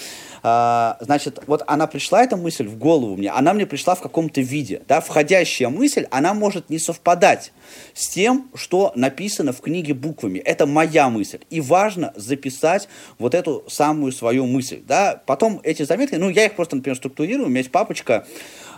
А, 0.47 0.99
значит, 1.01 1.43
вот 1.47 1.63
она 1.67 1.87
пришла, 1.87 2.23
эта 2.23 2.37
мысль, 2.37 2.69
в 2.69 2.77
голову 2.77 3.17
мне, 3.17 3.31
она 3.31 3.55
мне 3.55 3.65
пришла 3.65 3.95
в 3.95 4.03
каком-то 4.03 4.43
виде, 4.43 4.83
да, 4.87 5.01
входящая 5.01 5.71
мысль, 5.71 5.84
она 6.11 6.35
может 6.35 6.71
не 6.71 6.79
совпадать 6.79 7.53
с 7.95 8.09
тем, 8.09 8.51
что 8.55 8.93
написано 8.95 9.53
в 9.53 9.61
книге 9.61 9.95
буквами. 9.95 10.39
Это 10.39 10.67
моя 10.67 11.09
мысль. 11.09 11.41
И 11.51 11.61
важно 11.61 12.13
записать 12.17 12.89
вот 13.19 13.35
эту 13.35 13.65
самую 13.69 14.13
свою 14.13 14.47
мысль, 14.47 14.83
да. 14.87 15.23
Потом 15.27 15.61
эти 15.63 15.83
заметки, 15.83 16.17
ну, 16.17 16.29
я 16.29 16.47
их 16.47 16.55
просто, 16.55 16.77
например, 16.77 16.97
структурирую, 16.97 17.47
у 17.47 17.51
меня 17.51 17.61
есть 17.61 17.71
папочка, 17.71 18.27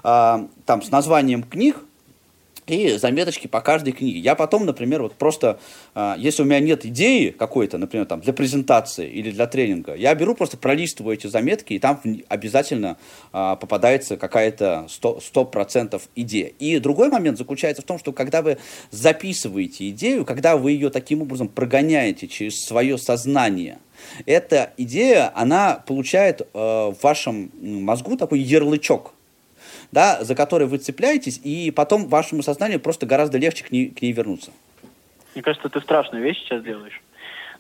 а, 0.03 0.49
там, 0.65 0.83
с 0.83 0.91
названием 0.91 1.43
книг, 1.43 1.79
и 2.67 2.97
заметочки 2.99 3.47
по 3.47 3.61
каждой 3.61 3.93
книге. 3.93 4.19
Я 4.19 4.35
потом, 4.35 4.67
например, 4.67 5.03
вот 5.03 5.15
просто, 5.15 5.59
э, 5.95 6.15
если 6.19 6.43
у 6.43 6.47
меня 6.47 6.61
нет 6.61 6.85
идеи 6.85 7.31
какой-то, 7.31 7.79
например, 7.79 8.07
там, 8.07 8.21
для 8.21 8.33
презентации 8.33 9.09
или 9.09 9.31
для 9.31 9.47
тренинга, 9.47 9.95
я 9.95 10.15
беру, 10.15 10.35
просто 10.35 10.57
пролистываю 10.57 11.15
эти 11.15 11.27
заметки, 11.27 11.75
и 11.75 11.79
там 11.79 12.01
обязательно 12.29 12.97
э, 13.33 13.57
попадается 13.61 14.17
какая-то 14.17 14.87
100%, 14.89 15.23
100% 15.33 16.03
идея. 16.17 16.53
И 16.59 16.79
другой 16.79 17.09
момент 17.09 17.39
заключается 17.39 17.83
в 17.83 17.87
том, 17.87 17.99
что 17.99 18.13
когда 18.13 18.43
вы 18.43 18.59
записываете 18.91 19.89
идею, 19.91 20.25
когда 20.25 20.57
вы 20.57 20.73
ее 20.73 20.91
таким 20.91 21.23
образом 21.23 21.49
прогоняете 21.49 22.27
через 22.27 22.65
свое 22.65 22.99
сознание, 22.99 23.79
эта 24.27 24.73
идея, 24.77 25.33
она 25.35 25.83
получает 25.87 26.41
э, 26.41 26.47
в 26.53 26.97
вашем 27.01 27.51
мозгу 27.61 28.17
такой 28.17 28.41
ярлычок, 28.41 29.13
да, 29.93 30.25
за 30.25 30.35
который 30.35 30.67
вы 30.67 30.79
цепляетесь, 30.79 31.41
и 31.43 31.71
потом 31.71 32.09
вашему 32.09 32.43
сознанию 32.43 32.81
просто 32.81 33.07
гораздо 33.07 33.39
легче 33.39 33.65
к 33.65 33.71
ней, 33.71 33.91
к 33.91 34.03
ней 34.03 34.13
вернуться. 34.13 34.51
Мне 35.35 35.43
кажется, 35.43 35.69
ты 35.69 35.81
страшную 35.81 36.23
вещь 36.23 36.39
сейчас 36.39 36.63
делаешь. 36.63 37.03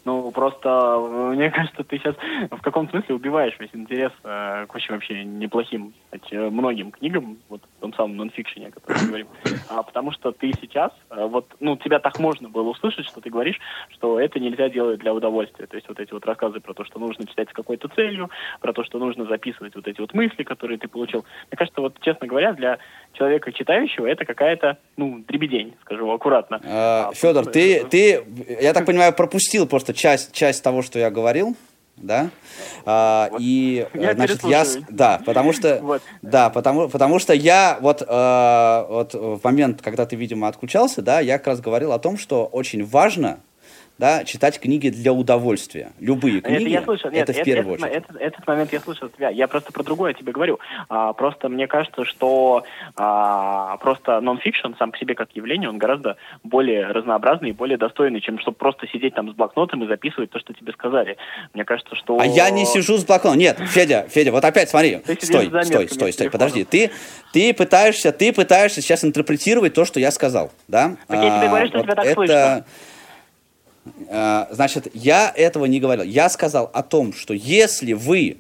Ну, 0.07 0.31
просто, 0.31 0.69
э, 0.69 1.33
мне 1.35 1.51
кажется, 1.57 1.83
ты 1.83 1.99
сейчас 1.99 2.15
в 2.53 2.63
каком 2.63 2.89
смысле 2.89 3.17
убиваешь 3.17 3.57
весь 3.59 3.71
интерес 3.73 4.13
э, 4.23 4.67
к 4.69 4.75
очень 4.75 4.95
вообще 4.95 5.25
неплохим, 5.25 5.95
кстати, 6.05 6.33
э, 6.33 6.49
многим 6.49 6.93
книгам, 6.93 7.39
вот 7.49 7.61
в 7.79 7.81
том 7.81 7.93
самом 7.93 8.17
нонфикшене, 8.17 8.69
о 8.69 8.71
котором 8.71 9.01
мы 9.03 9.07
говорим. 9.09 9.27
А, 9.69 9.83
потому 9.83 10.13
что 10.13 10.31
ты 10.31 10.53
сейчас, 10.61 10.93
э, 11.11 11.27
вот, 11.27 11.49
ну, 11.59 11.77
тебя 11.77 11.99
так 11.99 12.21
можно 12.21 12.49
было 12.49 12.69
услышать, 12.69 13.05
что 13.07 13.21
ты 13.21 13.31
говоришь, 13.31 13.59
что 13.89 14.21
это 14.21 14.39
нельзя 14.39 14.69
делать 14.69 15.01
для 15.01 15.13
удовольствия. 15.13 15.67
То 15.67 15.75
есть 15.75 15.89
вот 15.89 15.99
эти 15.99 16.13
вот 16.13 16.25
рассказы 16.25 16.61
про 16.61 16.73
то, 16.73 16.85
что 16.85 17.01
нужно 17.01 17.27
читать 17.27 17.51
с 17.51 17.53
какой-то 17.53 17.89
целью, 17.89 18.31
про 18.61 18.73
то, 18.73 18.85
что 18.85 18.99
нужно 18.99 19.25
записывать 19.25 19.75
вот 19.75 19.89
эти 19.89 20.01
вот 20.01 20.15
мысли, 20.15 20.45
которые 20.45 20.79
ты 20.79 20.87
получил. 20.87 21.25
Мне 21.51 21.57
кажется, 21.57 21.81
вот, 21.81 21.99
честно 22.01 22.29
говоря, 22.29 22.53
для 22.53 22.79
человека 23.15 23.53
читающего 23.53 24.07
это 24.07 24.25
какая-то, 24.25 24.79
ну, 24.97 25.25
дребедень, 25.27 25.75
скажу 25.81 26.09
аккуратно. 26.11 26.61
А, 26.65 27.11
Федор, 27.13 27.47
ты, 27.47 27.85
ты, 27.87 28.25
я 28.61 28.73
так 28.73 28.87
понимаю, 28.87 29.13
пропустил 29.13 29.67
просто 29.67 29.96
часть, 29.97 30.33
часть 30.33 30.63
того, 30.63 30.83
что 30.83 30.99
я 30.99 31.11
говорил, 31.11 31.57
да? 31.97 32.31
А, 32.85 33.29
вот. 33.31 33.41
И 33.41 33.87
я 33.95 34.15
значит 34.15 34.45
я, 34.45 34.65
да, 34.89 35.21
потому 35.25 35.53
что, 35.53 35.81
вот. 35.83 36.03
да, 36.23 36.51
потому, 36.51 36.89
потому 36.89 37.19
что 37.19 37.33
я 37.33 37.79
вот, 37.81 38.03
э, 38.03 38.87
вот 38.89 39.15
в 39.15 39.41
момент, 39.43 39.83
когда 39.83 40.07
ты, 40.07 40.15
видимо, 40.17 40.49
отключался, 40.49 41.03
да, 41.03 41.21
я 41.21 41.39
как 41.39 41.49
раз 41.49 41.61
говорил 41.61 41.93
о 41.93 41.99
том, 41.99 42.19
что 42.19 42.45
очень 42.47 42.85
важно 42.85 43.41
да, 43.99 44.25
читать 44.25 44.61
книги 44.61 44.91
для 44.91 45.13
удовольствия. 45.13 45.93
Любые 46.01 46.41
книги. 46.41 46.63
Это 46.63 46.71
я 46.71 46.83
слышал. 46.83 47.11
Нет, 47.11 47.31
это 47.31 47.41
в 47.41 47.45
первую 47.45 47.77
этот, 47.77 47.87
очередь. 47.87 48.05
Этот, 48.05 48.21
этот 48.21 48.47
момент 48.47 48.73
я 48.73 48.81
слышал 48.81 49.09
тебя. 49.09 49.31
Я 49.31 49.49
просто 49.49 49.73
про 49.73 49.83
другое 49.83 50.13
тебе 50.13 50.33
говорю. 50.33 50.59
А, 50.89 51.13
просто 51.15 51.49
мне 51.49 51.67
кажется, 51.67 52.05
что 52.05 52.65
а, 52.97 53.77
просто 53.79 54.21
нон-фикшн 54.21 54.75
сам 54.79 54.93
по 54.93 54.99
себе 54.99 55.15
как 55.15 55.31
явление, 55.33 55.71
он 55.71 55.79
гораздо 55.79 56.17
более 56.43 56.87
разнообразный 56.89 57.51
и 57.51 57.53
более 57.53 57.79
достойный, 57.79 58.21
чем 58.21 58.39
чтобы 58.39 58.57
просто 58.57 58.87
сидеть 58.89 59.15
там 59.15 59.31
с 59.31 59.35
блокнотом 59.35 59.83
и 59.85 59.87
записывать 59.87 60.31
то, 60.31 60.39
что 60.39 60.53
тебе 60.53 60.73
сказали. 60.73 61.17
Мне 61.55 61.65
кажется, 61.65 61.97
что... 61.97 62.19
А 62.21 62.27
я 62.27 62.51
не 62.51 62.67
сижу 62.67 62.99
с 62.99 63.05
блокнотом. 63.05 63.39
Нет, 63.39 63.59
Федя, 63.67 64.07
Федя, 64.09 64.31
вот 64.31 64.45
опять 64.45 64.69
смотри. 64.69 64.97
Ты 65.07 65.15
стой, 65.25 65.47
стой, 65.65 65.89
стой, 65.89 66.13
стой, 66.13 66.31
подожди. 66.31 66.65
Ты, 66.65 66.91
ты 67.33 67.55
пытаешься, 67.55 68.13
ты 68.13 68.33
пытаешься 68.33 68.83
сейчас 68.83 69.05
интерпретировать 69.05 69.73
то, 69.73 69.85
что 69.85 70.01
я 70.01 70.11
сказал, 70.11 70.53
да? 70.69 70.97
Так 71.07 71.23
я 71.23 71.39
тебе 71.39 71.49
говорю, 71.49 71.67
что 71.69 71.79
а, 71.79 71.81
вот 71.81 71.87
тебя 71.87 71.95
так 71.95 72.05
это... 72.05 72.15
слышно. 72.15 72.65
Э, 74.09 74.47
значит, 74.51 74.89
я 74.95 75.33
этого 75.35 75.65
не 75.67 75.81
говорил. 75.81 76.05
Я 76.05 76.29
сказал 76.29 76.71
о 76.73 76.83
том, 76.83 77.13
что 77.13 77.35
если 77.35 77.93
вы 77.93 78.39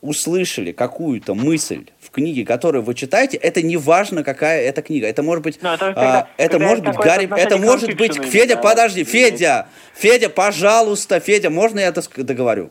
услышали 0.00 0.72
какую-то 0.72 1.34
мысль 1.34 1.86
в 2.00 2.10
книге, 2.10 2.44
которую 2.44 2.82
вы 2.82 2.94
читаете, 2.94 3.36
это 3.36 3.62
не 3.62 3.76
важно, 3.76 4.24
какая 4.24 4.62
это 4.62 4.82
книга. 4.82 5.06
Это 5.06 5.22
может 5.22 5.44
быть, 5.44 5.62
Но 5.62 5.70
ну, 5.70 5.74
это, 5.74 5.86
когда, 5.86 6.20
а, 6.20 6.28
это 6.36 6.52
когда 6.52 6.66
может 6.66 6.84
быть 6.84 6.96
Гарри, 6.96 7.30
это 7.36 7.58
может 7.58 7.96
быть 7.96 8.14
Федя, 8.24 8.56
да, 8.56 8.62
подожди, 8.62 9.04
Федя, 9.04 9.68
Федя, 9.94 10.28
пожалуйста, 10.30 11.20
Федя, 11.20 11.50
можно 11.50 11.80
я 11.80 11.88
это 11.88 12.02
договорю? 12.16 12.70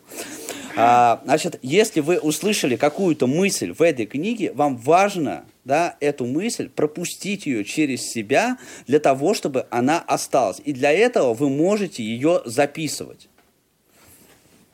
А, 0.76 1.22
значит, 1.26 1.60
если 1.62 2.00
вы 2.00 2.20
услышали 2.20 2.76
какую-то 2.76 3.28
мысль 3.28 3.74
в 3.74 3.82
этой 3.82 4.06
книге, 4.06 4.52
вам 4.54 4.78
важно 4.78 5.44
да, 5.70 5.98
эту 6.00 6.26
мысль, 6.26 6.68
пропустить 6.68 7.46
ее 7.46 7.64
через 7.64 8.02
себя 8.02 8.58
для 8.88 9.00
того, 9.00 9.36
чтобы 9.36 9.68
она 9.70 10.00
осталась. 10.00 10.60
И 10.66 10.74
для 10.74 10.92
этого 10.92 11.36
вы 11.36 11.48
можете 11.48 12.02
ее 12.02 12.42
записывать. 12.44 13.30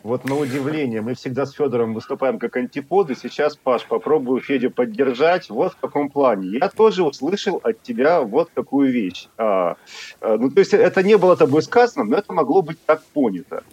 Вот 0.03 0.23
на 0.23 0.37
удивление, 0.37 1.01
мы 1.01 1.15
всегда 1.15 1.45
с 1.45 1.51
Федором 1.51 1.93
выступаем 1.93 2.39
как 2.39 2.55
антиподы. 2.55 3.13
Сейчас, 3.15 3.57
Паш, 3.57 3.85
попробую 3.87 4.39
Федю 4.39 4.71
поддержать. 4.71 5.49
Вот 5.49 5.73
в 5.73 5.77
каком 5.77 6.09
плане. 6.09 6.59
Я 6.59 6.69
тоже 6.69 7.03
услышал 7.03 7.59
от 7.63 7.81
тебя 7.81 8.21
вот 8.21 8.51
такую 8.53 8.93
вещь. 8.93 9.27
А, 9.37 9.75
а, 10.21 10.37
ну, 10.37 10.49
то 10.49 10.59
есть 10.59 10.73
это 10.73 11.03
не 11.03 11.17
было 11.17 11.35
тобой 11.35 11.61
сказано, 11.61 12.05
но 12.05 12.17
это 12.17 12.31
могло 12.31 12.61
быть 12.61 12.77
так 12.85 13.03
понято. 13.13 13.63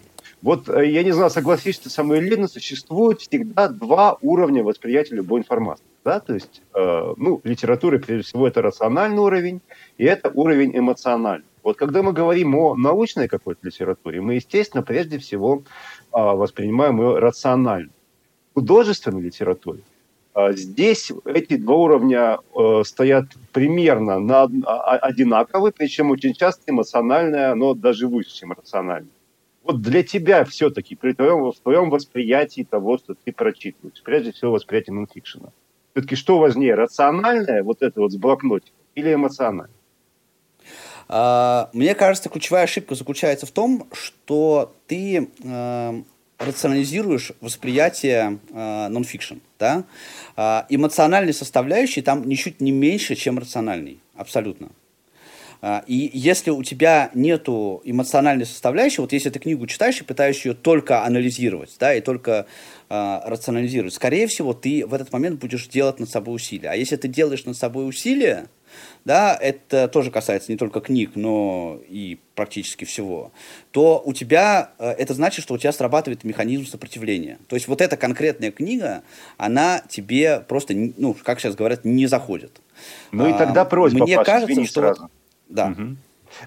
Вот 0.43 0.69
э, 0.69 0.91
я 0.91 1.05
не 1.05 1.13
знаю, 1.13 1.31
согласишься 1.31 1.85
ты 1.85 1.91
со 1.91 2.03
мной 2.03 2.19
или 2.19 2.37
нет, 2.37 2.51
существует 2.51 3.21
всегда 3.21 3.69
два 3.69 4.19
уровня 4.21 4.65
восприятия 4.65 5.15
любой 5.15 5.41
информации. 5.41 5.85
Да? 6.05 6.19
То 6.19 6.35
есть, 6.35 6.63
э, 6.75 7.15
ну, 7.17 7.41
литература, 7.45 7.99
прежде 7.99 8.25
всего, 8.25 8.49
это 8.49 8.61
рациональный 8.61 9.21
уровень, 9.21 9.61
и 9.99 10.05
это 10.05 10.31
уровень 10.35 10.77
эмоциональный. 10.77 11.47
Вот 11.63 11.77
когда 11.77 12.03
мы 12.03 12.13
говорим 12.13 12.57
о 12.57 12.75
научной 12.75 13.29
какой-то 13.29 13.65
литературе, 13.65 14.21
мы, 14.21 14.35
естественно, 14.35 14.83
прежде 14.83 15.19
всего 15.19 15.63
э, 15.63 16.21
воспринимаем 16.21 17.01
ее 17.01 17.21
рационально. 17.21 17.91
Художественной 18.55 19.23
литературе 19.23 19.83
э, 20.35 20.55
здесь 20.55 21.13
эти 21.25 21.57
два 21.57 21.77
уровня 21.77 22.39
э, 22.59 22.83
стоят 22.85 23.27
примерно 23.53 24.19
на, 24.19 24.51
а, 24.65 24.97
одинаковые, 24.97 25.73
причем 25.73 26.11
очень 26.11 26.35
часто 26.35 26.63
эмоциональное, 26.67 27.55
но 27.55 27.75
даже 27.75 28.09
выше, 28.09 28.35
чем 28.35 28.51
рациональное 28.51 29.13
вот 29.65 29.81
для 29.81 30.03
тебя 30.03 30.45
все-таки, 30.45 30.95
при 30.95 31.13
твоем, 31.13 31.51
в 31.51 31.59
твоем 31.61 31.91
восприятии 31.91 32.67
того, 32.69 32.99
что 32.99 33.15
ты 33.15 33.33
прочитываешь, 33.33 34.03
прежде 34.03 34.33
всего 34.33 34.53
восприятие 34.53 34.95
нонфикшена, 34.95 35.51
все-таки 35.93 36.17
что 36.17 36.39
важнее, 36.39 36.75
рациональное, 36.75 37.63
вот 37.63 37.83
это 37.83 38.01
вот 38.01 38.13
с 38.13 38.17
блокнотиком, 38.17 38.75
или 38.95 39.15
эмоциональное? 39.15 39.71
А, 41.09 41.71
мне 41.73 41.95
кажется, 41.95 42.29
ключевая 42.29 42.65
ошибка 42.65 42.95
заключается 42.95 43.47
в 43.47 43.51
том, 43.51 43.87
что 43.93 44.75
ты 44.87 45.29
э, 45.43 46.03
рационализируешь 46.39 47.33
восприятие 47.41 48.39
э, 48.51 48.89
нонфикшн. 48.89 49.37
Да? 49.59 49.85
Э, 50.37 50.63
эмоциональной 50.69 51.35
составляющей 51.35 52.03
там 52.03 52.27
ничуть 52.27 52.61
не 52.61 52.73
меньше, 52.73 53.15
чем 53.15 53.39
рациональный. 53.39 54.01
Абсолютно. 54.15 54.71
А, 55.65 55.85
и 55.87 56.11
если 56.13 56.51
у 56.51 56.65
тебя 56.65 57.11
нету 57.15 57.81
эмоциональной 57.85 58.47
составляющей, 58.47 59.01
вот 59.01 59.13
если 59.13 59.31
ты 59.31 59.39
книгу 59.39 59.65
читаешь 59.69 60.01
и 60.01 60.05
пытаешься 60.05 60.49
ее 60.49 60.55
только 60.57 61.05
анализировать, 61.05 61.77
да, 61.79 61.95
и 61.95 62.01
только 62.01 62.47
э, 62.91 63.21
рационализировать, 63.25 63.95
скорее 63.95 64.27
всего, 64.27 64.55
ты 64.55 64.85
в 64.85 64.93
этот 64.93 65.13
момент 65.13 65.39
будешь 65.39 65.69
делать 65.69 66.01
над 66.01 66.11
собой 66.11 66.35
усилия. 66.35 66.71
А 66.71 66.75
если 66.75 66.97
ты 66.97 67.07
делаешь 67.07 67.45
над 67.45 67.57
собой 67.57 67.89
усилия, 67.89 68.49
да, 69.05 69.39
это 69.41 69.87
тоже 69.87 70.11
касается 70.11 70.51
не 70.51 70.59
только 70.59 70.81
книг, 70.81 71.13
но 71.15 71.81
и 71.89 72.19
практически 72.35 72.85
всего, 72.85 73.31
то 73.71 74.03
у 74.05 74.13
тебя, 74.13 74.73
э, 74.81 74.91
это 74.91 75.15
значит, 75.15 75.45
что 75.45 75.55
у 75.55 75.59
тебя 75.59 75.71
срабатывает 75.71 76.25
механизм 76.25 76.67
сопротивления. 76.67 77.39
То 77.47 77.55
есть 77.55 77.69
вот 77.69 77.81
эта 77.81 77.97
конкретная 77.97 78.51
книга, 78.51 79.05
она 79.37 79.81
тебе 79.89 80.41
просто, 80.41 80.75
ну, 80.75 81.15
как 81.23 81.39
сейчас 81.39 81.55
говорят, 81.55 81.85
не 81.85 82.09
заходит. 82.09 82.61
Ну 83.13 83.29
и 83.29 83.39
тогда 83.39 83.65
просьба, 83.65 84.03
Мне 84.03 84.17
Паша, 84.17 84.33
кажется, 84.33 84.65
что 84.65 84.81
сразу. 84.81 85.11
Да. 85.53 85.69
Угу. 85.69 85.97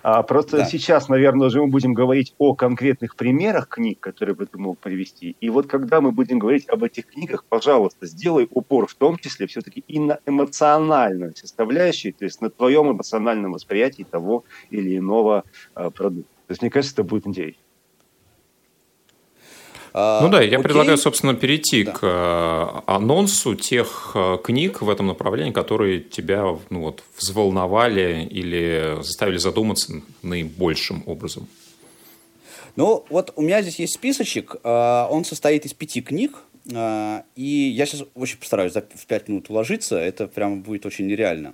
А, 0.04 0.24
просто 0.24 0.58
да. 0.58 0.66
сейчас, 0.66 1.10
наверное, 1.10 1.48
уже 1.48 1.62
мы 1.62 1.68
будем 1.68 1.94
говорить 1.94 2.34
о 2.38 2.56
конкретных 2.56 3.16
примерах 3.16 3.68
книг, 3.68 4.00
которые 4.00 4.36
бы 4.36 4.46
ты 4.46 4.58
мог 4.58 4.80
привести. 4.80 5.36
И 5.40 5.50
вот 5.50 5.68
когда 5.68 6.02
мы 6.02 6.12
будем 6.12 6.40
говорить 6.40 6.68
об 6.70 6.84
этих 6.84 7.08
книгах, 7.08 7.46
пожалуйста, 7.46 8.08
сделай 8.08 8.48
упор 8.50 8.88
в 8.88 8.96
том 8.96 9.18
числе 9.18 9.48
все-таки 9.48 9.84
и 9.88 10.00
на 10.00 10.20
эмоциональную 10.26 11.36
составляющую, 11.36 12.14
то 12.14 12.26
есть 12.26 12.42
на 12.42 12.50
твоем 12.50 12.92
эмоциональном 12.92 13.54
восприятии 13.54 14.06
того 14.10 14.44
или 14.70 14.98
иного 14.98 15.44
а, 15.76 15.90
продукта. 15.90 16.32
То 16.48 16.52
есть 16.52 16.62
мне 16.62 16.72
кажется, 16.72 16.96
это 16.96 17.04
будет 17.04 17.28
интересно. 17.28 17.62
А, 19.98 20.22
ну 20.22 20.28
да, 20.28 20.42
я 20.42 20.58
Окей. 20.58 20.64
предлагаю, 20.64 20.98
собственно, 20.98 21.36
перейти 21.36 21.86
да. 21.86 21.94
к 21.94 22.00
э, 22.04 22.82
анонсу 22.86 23.56
тех 23.56 24.12
э, 24.14 24.38
книг 24.44 24.82
в 24.82 24.90
этом 24.90 25.08
направлении, 25.08 25.54
которые 25.54 26.02
тебя 26.02 26.44
ну, 26.70 26.82
вот, 26.82 27.02
взволновали 27.18 28.28
или 28.30 28.98
заставили 29.02 29.38
задуматься 29.38 30.02
наибольшим 30.22 31.02
образом. 31.06 31.48
Ну, 32.76 33.06
вот 33.10 33.32
у 33.38 33.42
меня 33.42 33.62
здесь 33.62 33.80
есть 33.80 33.94
списочек, 33.94 34.58
э, 34.62 35.08
он 35.10 35.24
состоит 35.24 35.66
из 35.66 35.74
пяти 35.74 36.02
книг, 36.02 36.40
и 36.68 37.74
я 37.78 37.86
сейчас 37.86 38.04
очень 38.16 38.40
постараюсь 38.40 38.74
в 38.74 39.06
пять 39.06 39.30
минут 39.30 39.52
уложиться, 39.52 39.98
это 39.98 40.28
прям 40.28 40.64
будет 40.64 40.88
очень 40.88 41.06
нереально. 41.06 41.54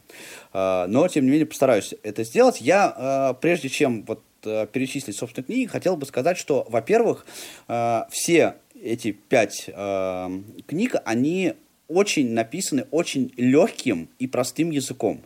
Но, 0.54 1.06
тем 1.10 1.26
не 1.26 1.32
менее, 1.32 1.46
постараюсь 1.46 1.94
это 2.02 2.24
сделать. 2.24 2.62
Я, 2.62 3.36
прежде 3.42 3.68
чем 3.68 4.06
вот 4.06 4.22
перечислить, 4.44 5.16
собственно, 5.16 5.46
книги, 5.46 5.68
хотел 5.68 5.98
бы 5.98 6.06
сказать, 6.06 6.38
что, 6.38 6.66
во-первых, 6.70 7.26
э, 7.68 8.02
все 8.10 8.56
эти 8.82 9.12
пять 9.12 9.66
э, 9.68 10.42
книг, 10.68 10.96
они 11.06 11.54
очень 11.88 12.32
написаны 12.32 12.86
очень 12.92 13.34
легким 13.38 14.10
и 14.18 14.28
простым 14.28 14.72
языком. 14.72 15.22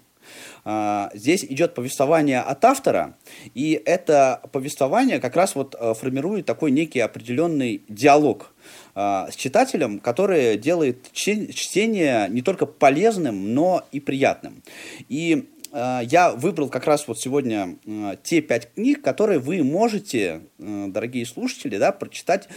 Здесь 1.14 1.44
идет 1.44 1.76
повествование 1.76 2.40
от 2.40 2.66
автора, 2.66 3.16
и 3.54 3.80
это 3.86 4.42
повествование 4.52 5.20
как 5.20 5.36
раз 5.36 5.54
вот 5.54 5.76
формирует 6.00 6.48
такой 6.48 6.72
некий 6.72 7.00
определенный 7.00 7.84
диалог 7.88 8.52
с 8.96 9.36
читателем, 9.36 10.00
который 10.00 10.58
делает 10.58 11.12
чтение 11.14 12.28
не 12.30 12.42
только 12.42 12.66
полезным, 12.66 13.54
но 13.54 13.86
и 13.92 14.00
приятным. 14.00 14.64
И 15.08 15.48
Э, 15.48 15.55
я 15.76 16.32
выбрал 16.32 16.70
как 16.70 16.86
раз 16.86 17.06
вот 17.08 17.20
сегодня 17.20 17.78
э, 17.86 18.16
те 18.24 18.40
пять 18.40 18.74
книг, 18.74 19.02
которые 19.02 19.40
вы 19.40 19.62
можете, 19.62 20.42
э, 20.58 20.86
дорогие 20.88 21.26
слушатели, 21.26 21.78
да, 21.78 21.92
прочитать 21.92 22.48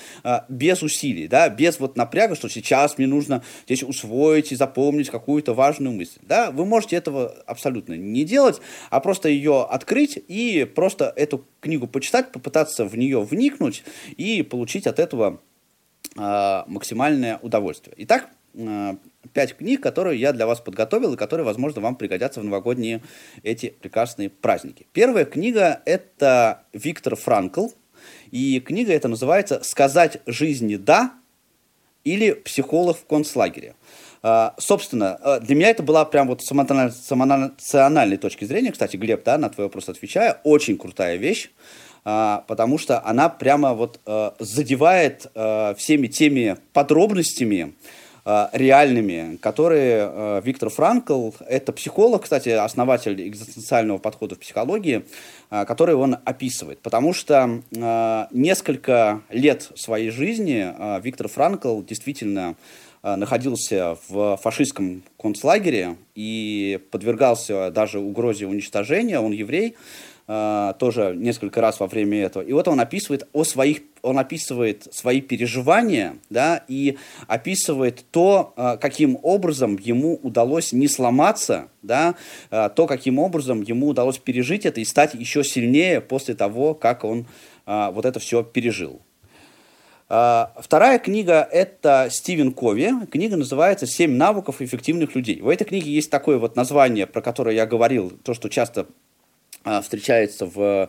без 0.49 0.83
усилий, 0.83 1.27
да, 1.27 1.49
без 1.49 1.81
вот 1.81 1.97
напряга, 1.97 2.37
что 2.37 2.49
сейчас 2.49 2.97
мне 2.97 3.07
нужно 3.07 3.43
здесь 3.65 3.83
усвоить 3.83 4.53
и 4.53 4.57
запомнить 4.57 5.11
какую-то 5.11 5.55
важную 5.55 5.93
мысль. 5.95 6.21
Да, 6.23 6.51
вы 6.51 6.65
можете 6.65 6.97
этого 6.97 7.29
абсолютно 7.47 7.95
не 7.95 8.25
делать, 8.25 8.61
а 8.91 9.01
просто 9.01 9.29
ее 9.29 9.65
открыть 9.65 10.23
и 10.29 10.65
просто 10.65 11.13
эту 11.17 11.45
книгу 11.61 11.87
почитать, 11.87 12.31
попытаться 12.31 12.85
в 12.85 12.97
нее 12.97 13.21
вникнуть 13.21 13.83
и 14.17 14.43
получить 14.43 14.87
от 14.87 14.99
этого 14.99 15.41
максимальное 16.15 17.39
удовольствие. 17.43 17.95
Итак, 17.99 18.29
пять 19.33 19.57
книг, 19.57 19.83
которые 19.83 20.21
я 20.21 20.33
для 20.33 20.47
вас 20.47 20.61
подготовил 20.61 21.15
и 21.15 21.17
которые, 21.17 21.45
возможно, 21.45 21.81
вам 21.81 21.97
пригодятся 21.97 22.41
в 22.41 22.45
новогодние 22.45 23.03
эти 23.43 23.71
прекрасные 23.71 24.31
праздники. 24.31 24.87
Первая 24.93 25.25
книга– 25.25 25.83
это 25.85 26.63
Виктор 26.73 27.17
Франкл, 27.17 27.69
и 28.31 28.61
книга 28.61 28.93
эта 28.93 29.09
называется 29.09 29.63
«Сказать 29.63 30.19
жизни 30.27 30.77
да» 30.77 31.15
или 32.05 32.33
«Психолог 32.33 32.97
в 32.97 33.07
концлагере». 33.07 33.75
Uh, 34.21 34.53
собственно, 34.59 35.17
uh, 35.25 35.41
для 35.41 35.55
меня 35.55 35.71
это 35.71 35.85
была 35.85 36.05
прям 36.05 36.27
вот 36.27 36.43
с 36.43 36.51
эмоциональной 36.51 38.17
точки 38.17 38.45
зрения, 38.45 38.73
кстати, 38.73 38.97
Глеб, 38.97 39.23
да, 39.23 39.39
на 39.39 39.49
твой 39.49 39.67
вопрос 39.67 39.89
отвечая, 39.89 40.41
очень 40.43 40.77
крутая 40.77 41.15
вещь, 41.17 41.51
uh, 42.05 42.43
потому 42.49 42.79
что 42.79 43.01
она 43.07 43.29
прямо 43.29 43.75
вот 43.75 44.01
задевает 44.41 45.27
всеми 45.77 46.09
теми 46.09 46.57
подробностями, 46.73 47.75
реальными, 48.53 49.37
которые 49.37 50.11
э, 50.11 50.41
Виктор 50.45 50.69
Франкл, 50.69 51.31
это 51.47 51.73
психолог, 51.73 52.25
кстати, 52.25 52.51
основатель 52.51 53.27
экзистенциального 53.27 53.99
подхода 53.99 54.35
в 54.35 54.39
психологии, 54.39 55.05
э, 55.51 55.65
который 55.65 55.95
он 55.95 56.19
описывает. 56.25 56.81
Потому 56.81 57.15
что 57.15 57.63
несколько 58.33 59.23
лет 59.31 59.71
своей 59.77 60.11
жизни 60.11 60.73
Виктор 61.03 61.29
Франкл 61.29 61.83
действительно 61.83 62.55
находился 63.03 63.97
в 64.09 64.37
фашистском 64.43 65.03
концлагере 65.19 65.97
и 66.15 66.81
подвергался 66.91 67.71
даже 67.71 68.01
угрозе 68.01 68.47
уничтожения, 68.47 69.21
он 69.21 69.33
еврей, 69.33 69.77
тоже 70.29 71.15
несколько 71.17 71.63
раз 71.63 71.81
во 71.81 71.87
время 71.87 72.23
этого. 72.23 72.43
И 72.43 72.53
вот 72.53 72.69
он 72.69 72.79
описывает 72.81 73.27
о 73.33 73.45
своих, 73.45 73.81
он 74.03 74.19
описывает 74.19 74.87
свои 74.93 75.23
переживания, 75.23 76.17
да, 76.29 76.65
и 76.69 76.99
описывает 77.27 78.05
то, 78.11 78.53
uh, 78.57 78.77
каким 78.77 79.19
образом 79.23 79.79
ему 79.81 80.21
удалось 80.23 80.73
не 80.73 80.87
сломаться, 80.87 81.69
да, 81.81 82.15
uh, 82.51 82.69
то, 82.69 82.87
каким 82.87 83.19
образом 83.19 83.63
ему 83.63 83.89
удалось 83.89 84.19
пережить 84.19 84.67
это 84.67 84.83
и 84.83 84.85
стать 84.85 85.15
еще 85.15 85.43
сильнее 85.43 86.03
после 86.03 86.35
того, 86.35 86.75
как 86.75 87.05
он 87.05 87.27
вот 87.67 88.07
это 88.07 88.19
все 88.19 88.43
пережил. 88.43 89.03
Вторая 90.09 90.99
книга– 90.99 91.47
это 91.53 92.09
Стивен 92.11 92.53
Кови. 92.53 92.95
Книга 93.11 93.37
называется 93.37 93.87
«Семь 93.87 94.13
навыков 94.13 94.63
эффективных 94.63 95.15
людей». 95.15 95.43
В 95.43 95.49
этой 95.51 95.65
книге 95.65 95.91
есть 95.91 96.11
такое 96.11 96.39
вот 96.39 96.57
название, 96.57 97.07
про 97.07 97.21
которое 97.21 97.55
я 97.55 97.67
говорил, 97.67 98.11
то, 98.25 98.33
что 98.33 98.49
часто 98.49 98.81
а, 98.81 98.87
встречается 99.83 100.47
в, 100.47 100.89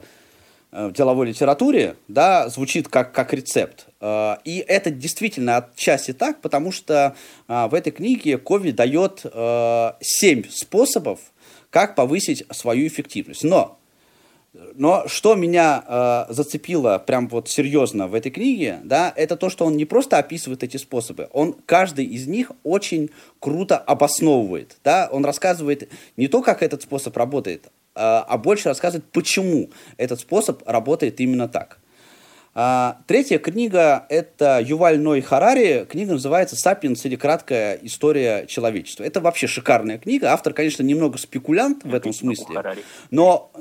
э, 0.72 0.88
в 0.88 0.94
деловой 0.94 1.28
литературе, 1.28 1.96
да, 2.08 2.50
звучит 2.50 2.88
как, 2.88 3.12
как 3.12 3.34
рецепт. 3.34 3.88
А, 4.00 4.40
и 4.44 4.64
это 4.68 4.92
действительно 4.92 5.58
отчасти 5.58 6.14
так, 6.14 6.42
потому 6.42 6.72
что 6.72 7.16
а, 7.48 7.68
в 7.68 7.74
этой 7.74 7.92
книге 7.92 8.38
Кови 8.38 8.72
дает 8.72 9.26
семь 10.02 10.44
способов, 10.50 11.20
как 11.70 11.96
повысить 11.96 12.44
свою 12.52 12.88
эффективность. 12.88 13.44
Но 13.44 13.80
но 14.76 15.08
что 15.08 15.36
меня 15.36 15.84
э, 15.86 16.34
зацепило 16.34 16.98
прям 16.98 17.28
вот 17.28 17.50
серьезно 17.50 18.08
в 18.08 18.16
этой 18.16 18.32
книге, 18.32 18.80
да, 18.84 19.14
это 19.16 19.38
то, 19.38 19.50
что 19.50 19.66
он 19.66 19.78
не 19.78 19.86
просто 19.86 20.18
описывает 20.18 20.64
эти 20.64 20.78
способы, 20.78 21.30
он 21.34 21.56
каждый 21.66 22.06
из 22.06 22.28
них 22.28 22.52
очень 22.64 23.12
круто 23.40 23.78
обосновывает, 23.78 24.78
да, 24.84 25.08
он 25.12 25.24
рассказывает 25.24 25.90
не 26.18 26.28
то, 26.28 26.42
как 26.42 26.64
этот 26.64 26.82
способ 26.82 27.16
работает, 27.16 27.72
а, 28.00 28.26
а 28.28 28.38
больше 28.38 28.70
рассказывает, 28.70 29.06
почему 29.12 29.70
этот 29.98 30.22
способ 30.22 30.64
работает 30.66 31.20
именно 31.20 31.50
так. 31.50 31.80
А, 32.56 32.98
третья 33.08 33.40
книга– 33.40 34.06
это 34.10 34.60
Юваль 34.66 35.00
Ной 35.00 35.22
Харари. 35.22 35.86
Книга 35.90 36.14
называется 36.14 36.56
«Сапиенс» 36.56 37.06
или 37.06 37.16
«Краткая 37.16 37.78
история 37.84 38.46
человечества». 38.48 39.04
Это 39.04 39.20
вообще 39.20 39.48
шикарная 39.48 39.98
книга. 39.98 40.32
Автор, 40.32 40.54
конечно, 40.54 40.82
немного 40.82 41.18
спекулянт 41.18 41.84
в 41.84 41.94
этом 41.94 42.14
смысле, 42.14 42.78
но, 43.12 43.52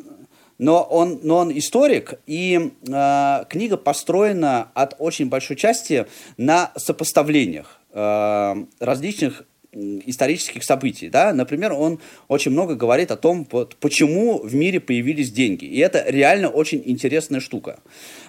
но, 0.59 0.83
он, 0.83 1.21
но 1.23 1.39
он 1.39 1.57
историк, 1.57 2.15
и 2.27 2.73
э, 2.89 3.45
книга 3.49 3.77
построена 3.77 4.71
от 4.75 4.95
очень 4.99 5.29
большой 5.29 5.57
части 5.57 6.07
на 6.37 6.73
сопоставлениях 6.77 7.81
э, 7.93 8.55
различных 8.81 9.43
исторических 9.73 10.65
событий. 10.65 11.09
Да? 11.09 11.33
Например, 11.33 11.73
он 11.73 12.01
очень 12.29 12.53
много 12.53 12.75
говорит 12.75 13.11
о 13.11 13.17
том, 13.17 13.47
вот, 13.51 13.77
почему 13.77 14.39
в 14.39 14.55
мире 14.55 14.81
появились 14.81 15.31
деньги. 15.31 15.65
И 15.65 15.79
это 15.79 16.05
реально 16.09 16.49
очень 16.49 16.83
интересная 16.85 17.41
штука. 17.41 17.81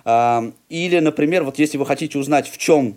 А, 0.05 0.51
или, 0.69 0.99
например, 0.99 1.43
вот 1.43 1.59
если 1.59 1.77
вы 1.77 1.85
хотите 1.85 2.17
узнать, 2.17 2.49
в 2.49 2.57
чем 2.57 2.95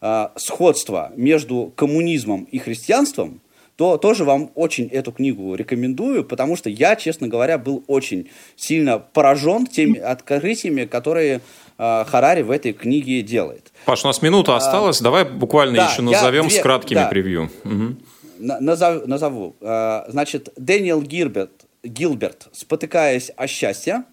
а, 0.00 0.32
сходство 0.36 1.12
между 1.16 1.72
коммунизмом 1.76 2.44
и 2.44 2.58
христианством, 2.58 3.40
то 3.76 3.96
тоже 3.96 4.24
вам 4.24 4.50
очень 4.56 4.88
эту 4.88 5.12
книгу 5.12 5.54
рекомендую, 5.54 6.24
потому 6.24 6.56
что 6.56 6.68
я, 6.68 6.96
честно 6.96 7.28
говоря, 7.28 7.58
был 7.58 7.84
очень 7.86 8.28
сильно 8.56 8.98
поражен 8.98 9.66
теми 9.66 10.00
открытиями, 10.00 10.84
которые 10.84 11.40
Харари 11.78 12.42
в 12.42 12.50
этой 12.50 12.72
книге 12.72 13.22
делает. 13.22 13.72
Паш, 13.84 14.04
у 14.04 14.08
нас 14.08 14.20
минута 14.20 14.54
а, 14.54 14.56
осталась, 14.56 15.00
давай 15.00 15.24
буквально 15.24 15.76
да, 15.76 15.90
еще 15.90 16.02
назовем 16.02 16.48
две, 16.48 16.58
с 16.58 16.62
краткими 16.62 16.98
да, 16.98 17.06
превью. 17.08 17.50
Угу. 17.64 17.96
Назов, 18.40 19.06
назову. 19.06 19.56
А, 19.60 20.04
значит, 20.08 20.48
Дэниел 20.56 21.00
Гилберт, 21.02 21.66
Гилберт 21.84 22.48
«Спотыкаясь 22.52 23.30
о 23.36 23.46
счастье», 23.46 24.04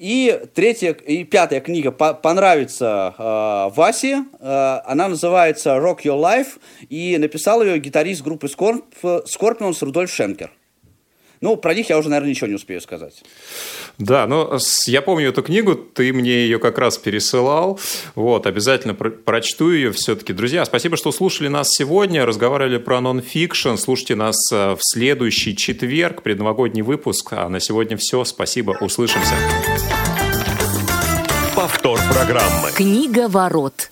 и 0.00 0.40
третья 0.54 0.92
и 0.92 1.24
пятая 1.24 1.60
книга 1.60 1.90
понравится 1.90 3.14
э, 3.18 3.76
Васе. 3.76 4.24
Э, 4.38 4.80
она 4.86 5.08
называется 5.08 5.76
Rock 5.76 6.04
Your 6.04 6.18
Life. 6.18 6.58
И 6.88 7.18
написал 7.18 7.62
ее 7.62 7.78
гитарист 7.78 8.22
группы 8.22 8.46
Scorp, 8.46 8.84
Scorpions 9.02 9.84
Рудольф 9.84 10.10
Шенкер. 10.10 10.52
Ну, 11.40 11.56
про 11.56 11.72
них 11.72 11.88
я 11.88 11.96
уже, 11.96 12.10
наверное, 12.10 12.30
ничего 12.30 12.48
не 12.48 12.54
успею 12.54 12.82
сказать. 12.82 13.22
Да, 13.96 14.26
ну, 14.26 14.58
я 14.86 15.00
помню 15.00 15.30
эту 15.30 15.42
книгу, 15.42 15.74
ты 15.74 16.12
мне 16.12 16.30
ее 16.44 16.58
как 16.58 16.76
раз 16.78 16.98
пересылал. 16.98 17.80
Вот, 18.14 18.46
обязательно 18.46 18.92
про 18.92 19.10
прочту 19.10 19.72
ее 19.72 19.92
все-таки. 19.92 20.34
Друзья, 20.34 20.66
спасибо, 20.66 20.98
что 20.98 21.12
слушали 21.12 21.48
нас 21.48 21.70
сегодня, 21.70 22.26
разговаривали 22.26 22.76
про 22.76 23.00
нонфикшн. 23.00 23.76
Слушайте 23.76 24.16
нас 24.16 24.36
э, 24.52 24.74
в 24.74 24.80
следующий 24.82 25.56
четверг, 25.56 26.22
предновогодний 26.22 26.82
выпуск. 26.82 27.32
А 27.32 27.48
на 27.48 27.58
сегодня 27.58 27.96
все. 27.96 28.24
Спасибо, 28.24 28.76
услышимся. 28.80 29.34
Повтор 31.56 31.98
программы. 32.12 32.70
Книга 32.74 33.28
ворот. 33.28 33.88